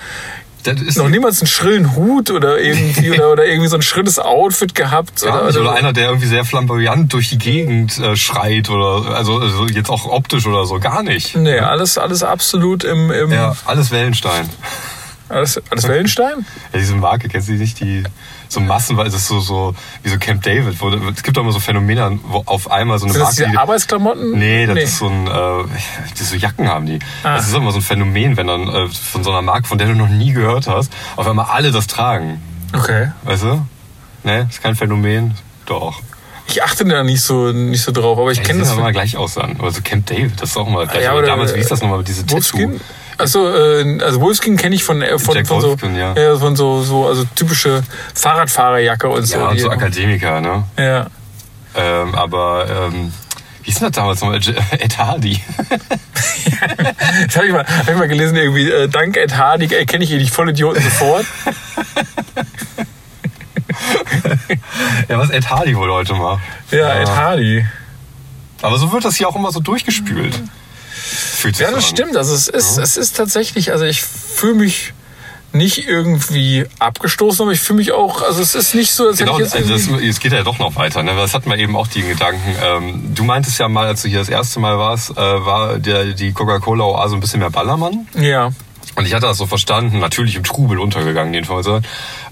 noch 0.95 1.08
niemals 1.08 1.39
einen 1.39 1.47
schrillen 1.47 1.95
Hut 1.95 2.30
oder 2.32 2.60
irgendwie 2.60 3.12
oder, 3.15 3.32
oder 3.32 3.45
irgendwie 3.45 3.69
so 3.69 3.78
ein 3.78 3.82
schrilles 3.82 4.19
Outfit 4.19 4.75
gehabt. 4.75 5.23
Oder, 5.23 5.45
nicht. 5.45 5.56
oder, 5.56 5.62
Oder 5.62 5.75
einer, 5.75 5.93
der 5.93 6.08
irgendwie 6.10 6.28
sehr 6.28 6.43
flamboyant 6.43 7.13
durch 7.13 7.30
die 7.30 7.38
Gegend 7.38 7.97
äh, 7.99 8.17
schreit 8.17 8.69
oder 8.69 9.15
also, 9.15 9.39
also 9.39 9.67
jetzt 9.67 9.89
auch 9.89 10.06
optisch 10.08 10.45
oder 10.45 10.65
so. 10.65 10.80
Gar 10.80 11.04
nicht. 11.04 11.38
Nee, 11.38 11.60
alles, 11.60 11.97
alles 11.97 12.21
absolut 12.21 12.84
im, 12.84 13.12
im 13.12 13.32
Ja, 13.32 13.56
alles 13.63 13.91
Wellenstein. 13.91 14.49
Alles, 15.29 15.61
alles 15.69 15.87
Wellenstein? 15.87 16.45
Ja, 16.73 16.79
diese 16.79 16.95
Marke, 16.95 17.27
kennst 17.29 17.47
du 17.47 17.53
die 17.53 17.59
nicht? 17.59 17.79
Die 17.79 18.03
so 18.47 18.59
massenweise, 18.59 19.11
das 19.11 19.21
ist 19.21 19.27
so, 19.27 19.39
so 19.39 19.75
wie 20.03 20.09
so 20.09 20.17
Camp 20.17 20.41
David. 20.43 20.79
Wo, 20.81 20.89
es 20.89 21.21
gibt 21.23 21.37
auch 21.37 21.41
immer 21.43 21.51
so 21.51 21.59
Phänomene, 21.59 22.19
wo 22.27 22.41
auf 22.45 22.71
einmal 22.71 22.97
so 22.99 23.05
eine 23.05 23.13
Sind 23.13 23.21
das 23.21 23.37
Marke. 23.37 23.49
diese 23.51 23.59
Arbeitsklamotten? 23.61 24.31
Nee, 24.39 24.65
das 24.65 24.77
ist 24.79 24.97
so 24.97 25.07
ein, 25.07 25.27
äh, 25.27 25.63
die 26.19 26.23
so 26.23 26.35
Jacken 26.35 26.67
haben 26.67 26.85
die. 26.87 26.99
Ah. 27.23 27.35
Das 27.35 27.47
ist 27.47 27.55
immer 27.55 27.71
so 27.71 27.77
ein 27.77 27.83
Phänomen, 27.83 28.37
wenn 28.37 28.47
dann 28.47 28.67
äh, 28.67 28.87
von 28.89 29.23
so 29.23 29.29
einer 29.31 29.41
Marke, 29.43 29.67
von 29.67 29.77
der 29.77 29.87
du 29.87 29.93
noch 29.95 30.09
nie 30.09 30.33
gehört 30.33 30.67
hast, 30.67 30.91
auf 31.15 31.27
einmal 31.27 31.45
alle 31.45 31.71
das 31.71 31.87
tragen. 31.87 32.41
Okay. 32.75 33.11
Weißt 33.23 33.43
du? 33.43 33.65
Ne, 34.23 34.47
ist 34.49 34.61
kein 34.63 34.75
Phänomen. 34.75 35.35
Doch. 35.65 36.01
Ich 36.47 36.63
achte 36.63 36.83
da 36.85 37.03
nicht 37.03 37.21
so, 37.21 37.51
nicht 37.51 37.83
so 37.83 37.91
drauf, 37.91 38.17
aber 38.17 38.31
ich 38.31 38.39
Ja, 38.39 38.43
kenne 38.43 38.59
die 38.59 38.63
das. 38.65 38.71
aber 38.73 38.81
mal 38.81 38.91
gleich 38.91 39.15
aussehen. 39.15 39.55
Aber 39.59 39.69
so 39.69 39.81
Camp 39.83 40.07
David, 40.07 40.41
das 40.41 40.49
ist 40.49 40.57
auch 40.57 40.67
mal 40.67 40.87
gleich. 40.87 41.03
Ja, 41.03 41.11
aber 41.11 41.21
damals, 41.21 41.53
wie 41.53 41.59
hieß 41.59 41.67
das 41.67 41.81
nochmal, 41.81 42.03
diese 42.03 42.25
Tattoo? 42.25 42.79
Achso, 43.19 43.53
äh, 43.53 43.99
also 44.01 44.21
Wolfskin 44.21 44.55
kenne 44.55 44.75
ich 44.75 44.84
von, 44.84 45.01
äh, 45.01 45.19
von, 45.19 45.36
Jack 45.36 45.47
von 45.47 45.62
so, 45.62 45.69
Wolfskin, 45.69 45.95
ja. 45.95 46.38
von 46.38 46.55
so, 46.55 46.82
so, 46.82 47.05
also 47.05 47.25
typische 47.36 47.84
Fahrradfahrerjacke 48.15 49.10
und 49.10 49.25
so. 49.25 49.38
Ja, 49.38 49.47
und 49.49 49.60
so 49.60 49.69
Akademiker, 49.69 50.41
ne? 50.41 50.63
ja. 50.77 51.08
Ähm, 51.75 52.15
aber, 52.15 52.65
ähm, 52.69 53.12
wie 53.63 53.69
ist 53.69 53.79
denn 53.82 53.89
das 53.89 53.95
damals 53.97 54.21
nochmal? 54.21 54.39
Ed 54.71 54.97
Hardy. 54.97 55.41
Das 57.27 57.38
habe 57.38 57.47
ich, 57.47 57.53
mal- 57.53 57.65
hab 57.65 57.88
ich 57.88 57.95
mal 57.95 58.08
gelesen, 58.08 58.36
irgendwie, 58.36 58.69
äh, 58.69 58.89
dank 58.89 59.15
Ed 59.15 59.38
Hardy 59.38 59.73
erkenne 59.73 60.03
ich 60.03 60.12
ihn 60.12 60.17
nicht 60.17 60.34
Vollidioten 60.34 60.84
sofort. 60.84 61.25
ja, 65.08 65.17
was 65.17 65.29
Ed 65.29 65.49
Hardy 65.49 65.77
wohl 65.77 65.91
heute 65.91 66.13
macht. 66.15 66.41
Ja, 66.71 66.95
Ed 66.95 67.10
Hardy. 67.10 67.65
Aber 68.62 68.77
so 68.77 68.91
wird 68.91 69.05
das 69.05 69.15
hier 69.15 69.29
auch 69.29 69.36
immer 69.36 69.51
so 69.51 69.60
durchgespült. 69.62 70.41
Fühlt 70.99 71.55
sich 71.55 71.63
Ja, 71.63 71.69
so 71.69 71.75
das 71.75 71.85
an. 71.85 71.89
stimmt. 71.89 72.17
Also 72.17 72.33
es 72.33 72.47
ist, 72.47 72.77
es 72.77 72.97
ist 72.97 73.15
tatsächlich, 73.17 73.71
also 73.71 73.85
ich 73.85 74.01
fühle 74.03 74.55
mich 74.55 74.93
nicht 75.51 75.88
irgendwie 75.88 76.65
abgestoßen, 76.77 77.41
aber 77.41 77.51
ich 77.51 77.59
fühle 77.59 77.77
mich 77.79 77.91
auch, 77.91 78.21
also 78.21 78.39
es 78.39 78.53
ist 78.53 78.75
nicht 78.75 78.91
so, 78.91 79.07
als 79.07 79.15
hätte 79.19 79.25
Genau, 79.31 79.38
ich 79.39 79.45
jetzt 79.45 79.55
also 79.55 79.73
das, 79.95 80.01
es 80.03 80.19
geht 80.19 80.31
ja 80.31 80.43
doch 80.43 80.59
noch 80.59 80.75
weiter. 80.75 81.01
Ne? 81.01 81.15
Das 81.15 81.33
hatten 81.33 81.49
wir 81.49 81.57
eben 81.57 81.75
auch 81.75 81.88
die 81.88 82.03
Gedanken. 82.03 82.55
Ähm, 82.63 83.15
du 83.15 83.23
meintest 83.23 83.57
ja 83.59 83.67
mal, 83.67 83.88
als 83.88 84.03
du 84.03 84.09
hier 84.09 84.19
das 84.19 84.29
erste 84.29 84.59
Mal 84.59 84.77
warst, 84.77 85.09
äh, 85.12 85.15
war 85.15 85.79
der, 85.79 86.05
die 86.13 86.33
Coca-Cola-Oase 86.33 87.15
ein 87.15 87.19
bisschen 87.19 87.39
mehr 87.39 87.49
Ballermann. 87.49 88.07
ja. 88.15 88.51
Und 88.95 89.05
ich 89.05 89.13
hatte 89.13 89.27
das 89.27 89.38
so 89.38 89.45
verstanden, 89.45 89.99
natürlich 89.99 90.35
im 90.35 90.43
Trubel 90.43 90.77
untergegangen 90.77 91.33
jedenfalls, 91.33 91.67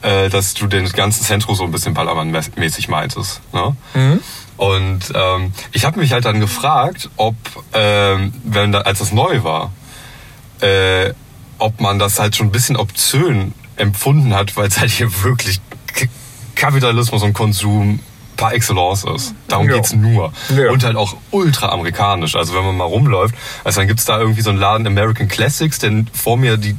äh, 0.02 0.28
dass 0.30 0.54
du 0.54 0.68
den 0.68 0.90
ganzen 0.92 1.24
Zentrum 1.24 1.56
so 1.56 1.64
ein 1.64 1.72
bisschen 1.72 1.94
Ballermann-mäßig 1.94 2.90
meintest. 2.90 3.40
Ne? 3.54 3.78
Und 4.58 5.12
ähm, 5.14 5.54
ich 5.72 5.86
habe 5.86 6.00
mich 6.00 6.12
halt 6.14 6.26
dann 6.26 6.40
gefragt, 6.40 7.10
ob, 7.16 7.36
ähm, 7.74 8.34
wenn 8.44 8.72
da, 8.72 8.82
als 8.82 9.00
das 9.00 9.12
neu 9.12 9.44
war, 9.44 9.72
äh, 10.62 11.14
ob 11.60 11.80
man 11.80 12.00
das 12.00 12.20
halt 12.20 12.36
schon 12.36 12.48
ein 12.48 12.52
bisschen 12.52 12.76
obszön 12.76 13.54
empfunden 13.76 14.34
hat, 14.34 14.58
weil 14.58 14.68
es 14.68 14.80
halt 14.80 14.92
hier 14.92 15.24
wirklich 15.24 15.62
K 15.94 16.08
Kapitalismus 16.56 17.22
und 17.22 17.34
Konsum 17.34 18.00
par 18.36 18.54
excellence 18.54 19.04
ist. 19.04 19.34
Darum 19.48 19.68
Ja. 19.70 19.76
geht's 19.76 19.94
nur. 19.94 20.32
Ja. 20.56 20.72
Und 20.72 20.84
halt 20.84 20.96
auch 20.96 21.16
ultra 21.32 21.70
amerikanisch. 21.70 22.36
Also 22.36 22.56
wenn 22.56 22.64
man 22.66 22.78
mal 22.78 22.86
rumläuft, 22.86 23.36
also 23.64 23.80
dann 23.82 23.88
gibt's 23.88 24.06
da 24.06 24.20
irgendwie 24.20 24.42
so 24.42 24.50
einen 24.52 24.60
Laden 24.60 24.86
American 24.88 25.28
Classics, 25.28 25.80
denn 25.80 26.08
vor 26.14 26.38
mir 26.38 26.58
die 26.58 26.76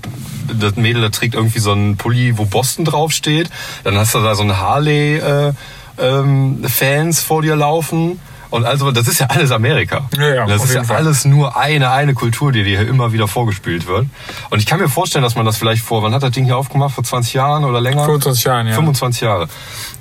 das 0.49 0.77
Mädel 0.77 1.03
da 1.03 1.09
trägt 1.11 1.35
irgendwie 1.35 1.59
so 1.59 1.73
einen 1.73 1.97
Pulli, 1.97 2.38
wo 2.38 2.45
Boston 2.47 2.85
draufsteht. 2.85 3.51
Dann 3.85 3.97
hast 3.99 4.14
du 4.14 4.21
da 4.21 4.35
so 4.35 4.43
einen 4.43 4.59
Harley 4.59 5.17
äh, 5.19 5.53
ähm, 6.01 6.65
Fans 6.69 7.21
vor 7.21 7.43
dir 7.43 7.57
laufen. 7.57 8.21
Und 8.51 8.65
also, 8.65 8.91
das 8.93 9.07
ist 9.09 9.21
ja 9.21 9.27
alles 9.27 9.51
Amerika. 9.51 10.09
Ja, 10.17 10.35
ja, 10.35 10.47
das 10.47 10.65
ist 10.65 10.75
ja 10.75 10.83
Fall. 10.83 10.97
alles 10.97 11.27
nur 11.27 11.59
eine, 11.59 11.91
eine 11.91 12.15
Kultur, 12.15 12.51
die 12.51 12.65
dir 12.65 12.79
hier 12.79 12.89
immer 12.89 13.13
wieder 13.13 13.29
vorgespielt 13.29 13.87
wird. 13.87 14.07
Und 14.49 14.59
ich 14.59 14.65
kann 14.65 14.81
mir 14.81 14.89
vorstellen, 14.89 15.23
dass 15.23 15.35
man 15.35 15.45
das 15.45 15.59
vielleicht 15.59 15.83
vor, 15.83 16.03
wann 16.03 16.15
hat 16.15 16.23
das 16.23 16.31
Ding 16.31 16.47
hier 16.47 16.57
aufgemacht? 16.57 16.95
Vor 16.95 17.05
20 17.05 17.35
Jahren 17.35 17.65
oder 17.65 17.81
länger? 17.81 18.07
25 18.07 18.45
Jahren, 18.45 18.67
ja. 18.67 18.75
25 18.75 19.21
Jahre. 19.21 19.49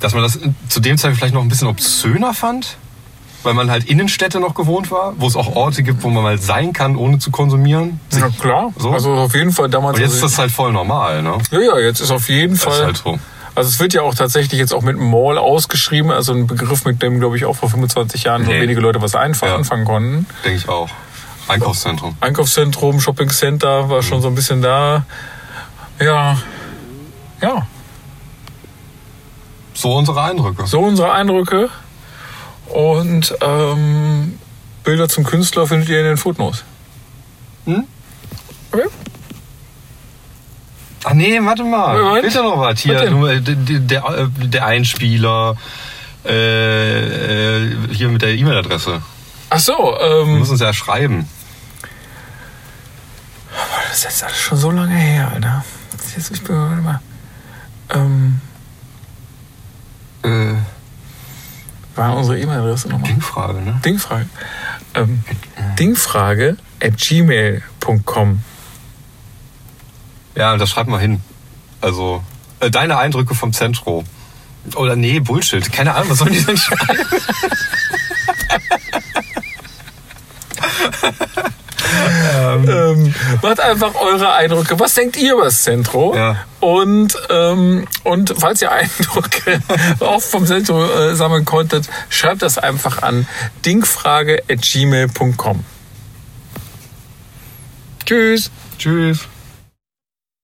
Dass 0.00 0.14
man 0.14 0.22
das 0.22 0.38
zu 0.70 0.80
dem 0.80 0.96
Zeit 0.96 1.14
vielleicht 1.14 1.34
noch 1.34 1.42
ein 1.42 1.48
bisschen 1.48 1.68
obszöner 1.68 2.32
fand, 2.32 2.78
weil 3.42 3.52
man 3.52 3.70
halt 3.70 3.84
Innenstädte 3.84 4.40
noch 4.40 4.54
gewohnt 4.54 4.90
war, 4.90 5.12
wo 5.18 5.26
es 5.26 5.36
auch 5.36 5.54
Orte 5.54 5.82
gibt, 5.82 6.02
wo 6.02 6.08
man 6.08 6.22
mal 6.22 6.38
sein 6.38 6.72
kann, 6.72 6.96
ohne 6.96 7.18
zu 7.18 7.30
konsumieren. 7.30 8.00
Na 8.12 8.30
klar. 8.30 8.72
So? 8.78 8.92
Also 8.92 9.12
auf 9.12 9.34
jeden 9.34 9.52
Fall 9.52 9.68
damals. 9.68 9.96
Und 9.96 10.02
jetzt 10.02 10.14
also, 10.14 10.24
ist 10.26 10.32
das 10.32 10.38
halt 10.38 10.50
voll 10.50 10.72
normal, 10.72 11.22
ne? 11.22 11.34
ja, 11.50 11.60
ja, 11.60 11.78
jetzt 11.80 12.00
ist 12.00 12.10
auf 12.10 12.30
jeden 12.30 12.54
Das 12.54 12.64
Fall. 12.64 12.72
ist 12.72 12.84
halt 12.84 12.96
so. 12.96 13.18
Also 13.58 13.68
es 13.70 13.80
wird 13.80 13.92
ja 13.92 14.02
auch 14.02 14.14
tatsächlich 14.14 14.58
jetzt 14.60 14.72
auch 14.72 14.82
mit 14.82 14.96
Mall 14.98 15.36
ausgeschrieben, 15.36 16.10
also 16.12 16.32
ein 16.32 16.46
Begriff, 16.46 16.84
mit 16.84 17.02
dem, 17.02 17.18
glaube 17.18 17.36
ich, 17.36 17.44
auch 17.44 17.56
vor 17.56 17.68
25 17.68 18.22
Jahren 18.24 18.44
Nee. 18.46 18.60
wenige 18.60 18.80
Leute 18.80 19.02
was 19.02 19.14
einfach 19.16 19.48
Ja. 19.48 19.56
anfangen 19.56 19.84
konnten. 19.84 20.26
Denke 20.44 20.58
ich 20.58 20.68
auch. 20.68 20.88
Einkaufszentrum. 21.48 22.16
Einkaufszentrum, 22.20 23.00
Shoppingcenter 23.00 23.88
war 23.90 24.02
schon 24.02 24.22
so 24.22 24.28
ein 24.28 24.34
bisschen 24.34 24.62
da. 24.62 25.04
Ja, 26.00 26.38
ja, 27.40 27.66
So 29.74 29.92
unsere 29.94 30.22
Eindrücke. 30.22 30.66
so 30.66 30.80
unsere 30.80 31.12
Eindrücke. 31.12 31.68
Und 32.66 33.34
ähm, 33.40 34.38
Bilder 34.84 35.08
zum 35.08 35.24
Künstler 35.24 35.66
findet 35.66 35.88
ihr 35.88 35.98
in 36.00 36.04
den 36.04 36.16
Footnotes. 36.16 36.64
Hm? 37.64 37.84
Okay. 38.72 38.84
Ach 41.04 41.12
nee, 41.14 41.38
warte 41.42 41.64
mal. 41.64 42.00
Moment. 42.02 42.34
Ja 42.34 42.42
noch 42.42 42.58
was. 42.60 42.80
Hier, 42.80 43.00
äh, 43.00 43.40
der, 43.40 43.54
der, 43.80 44.04
äh, 44.04 44.28
der 44.48 44.66
Einspieler. 44.66 45.56
Äh, 46.24 47.62
äh, 47.64 47.76
hier 47.92 48.08
mit 48.08 48.22
der 48.22 48.30
E-Mail-Adresse. 48.34 49.00
Ach 49.50 49.58
so, 49.60 49.72
Wir 49.72 50.22
ähm, 50.22 50.38
müssen 50.40 50.52
uns 50.52 50.60
ja 50.60 50.72
schreiben. 50.72 51.28
das 53.88 53.98
ist 53.98 54.04
jetzt 54.04 54.24
alles 54.24 54.36
schon 54.38 54.58
so 54.58 54.70
lange 54.70 54.94
her, 54.94 55.30
Alter. 55.32 55.64
Jetzt, 56.16 56.30
ich 56.30 56.42
bin, 56.42 56.56
warte 56.56 56.82
mal. 56.82 57.00
Ähm, 57.90 58.40
Äh, 60.24 60.54
war 61.94 62.16
unsere 62.16 62.38
E-Mail-Adresse 62.38 62.88
nochmal? 62.88 63.08
Dingfrage, 63.10 63.60
ne? 63.60 63.80
Dingfrage. 63.84 64.26
Ähm, 64.94 65.22
Dingfrage 65.78 66.56
at 66.82 66.96
gmail.com. 66.98 68.42
Ja, 70.34 70.56
das 70.56 70.70
schreib 70.70 70.86
mal 70.86 71.00
hin. 71.00 71.20
Also, 71.80 72.22
äh, 72.60 72.70
deine 72.70 72.98
Eindrücke 72.98 73.34
vom 73.34 73.52
Zentro. 73.52 74.04
Oder 74.74 74.96
nee, 74.96 75.20
Bullshit. 75.20 75.72
Keine 75.72 75.94
Ahnung, 75.94 76.10
was 76.10 76.18
sollen 76.18 76.32
die 76.32 76.44
denn 76.44 76.56
schreiben? 76.56 76.98
Ähm, 82.68 83.14
macht 83.42 83.60
einfach 83.60 83.94
eure 83.94 84.32
Eindrücke. 84.34 84.78
Was 84.78 84.94
denkt 84.94 85.16
ihr 85.16 85.34
über 85.34 85.44
das 85.44 85.62
Zentro? 85.62 86.14
Ja. 86.14 86.36
Und, 86.60 87.16
ähm, 87.30 87.86
und 88.04 88.34
falls 88.38 88.62
ihr 88.62 88.72
Eindrücke 88.72 89.62
auch 90.00 90.20
vom 90.20 90.46
Zentro 90.46 90.84
äh, 90.84 91.14
sammeln 91.14 91.44
konntet, 91.44 91.88
schreibt 92.08 92.42
das 92.42 92.58
einfach 92.58 93.02
an 93.02 93.26
dingfrage 93.64 94.42
at 94.50 94.62
gmail.com. 94.62 95.64
Tschüss. 98.04 98.50
Tschüss. 98.78 99.20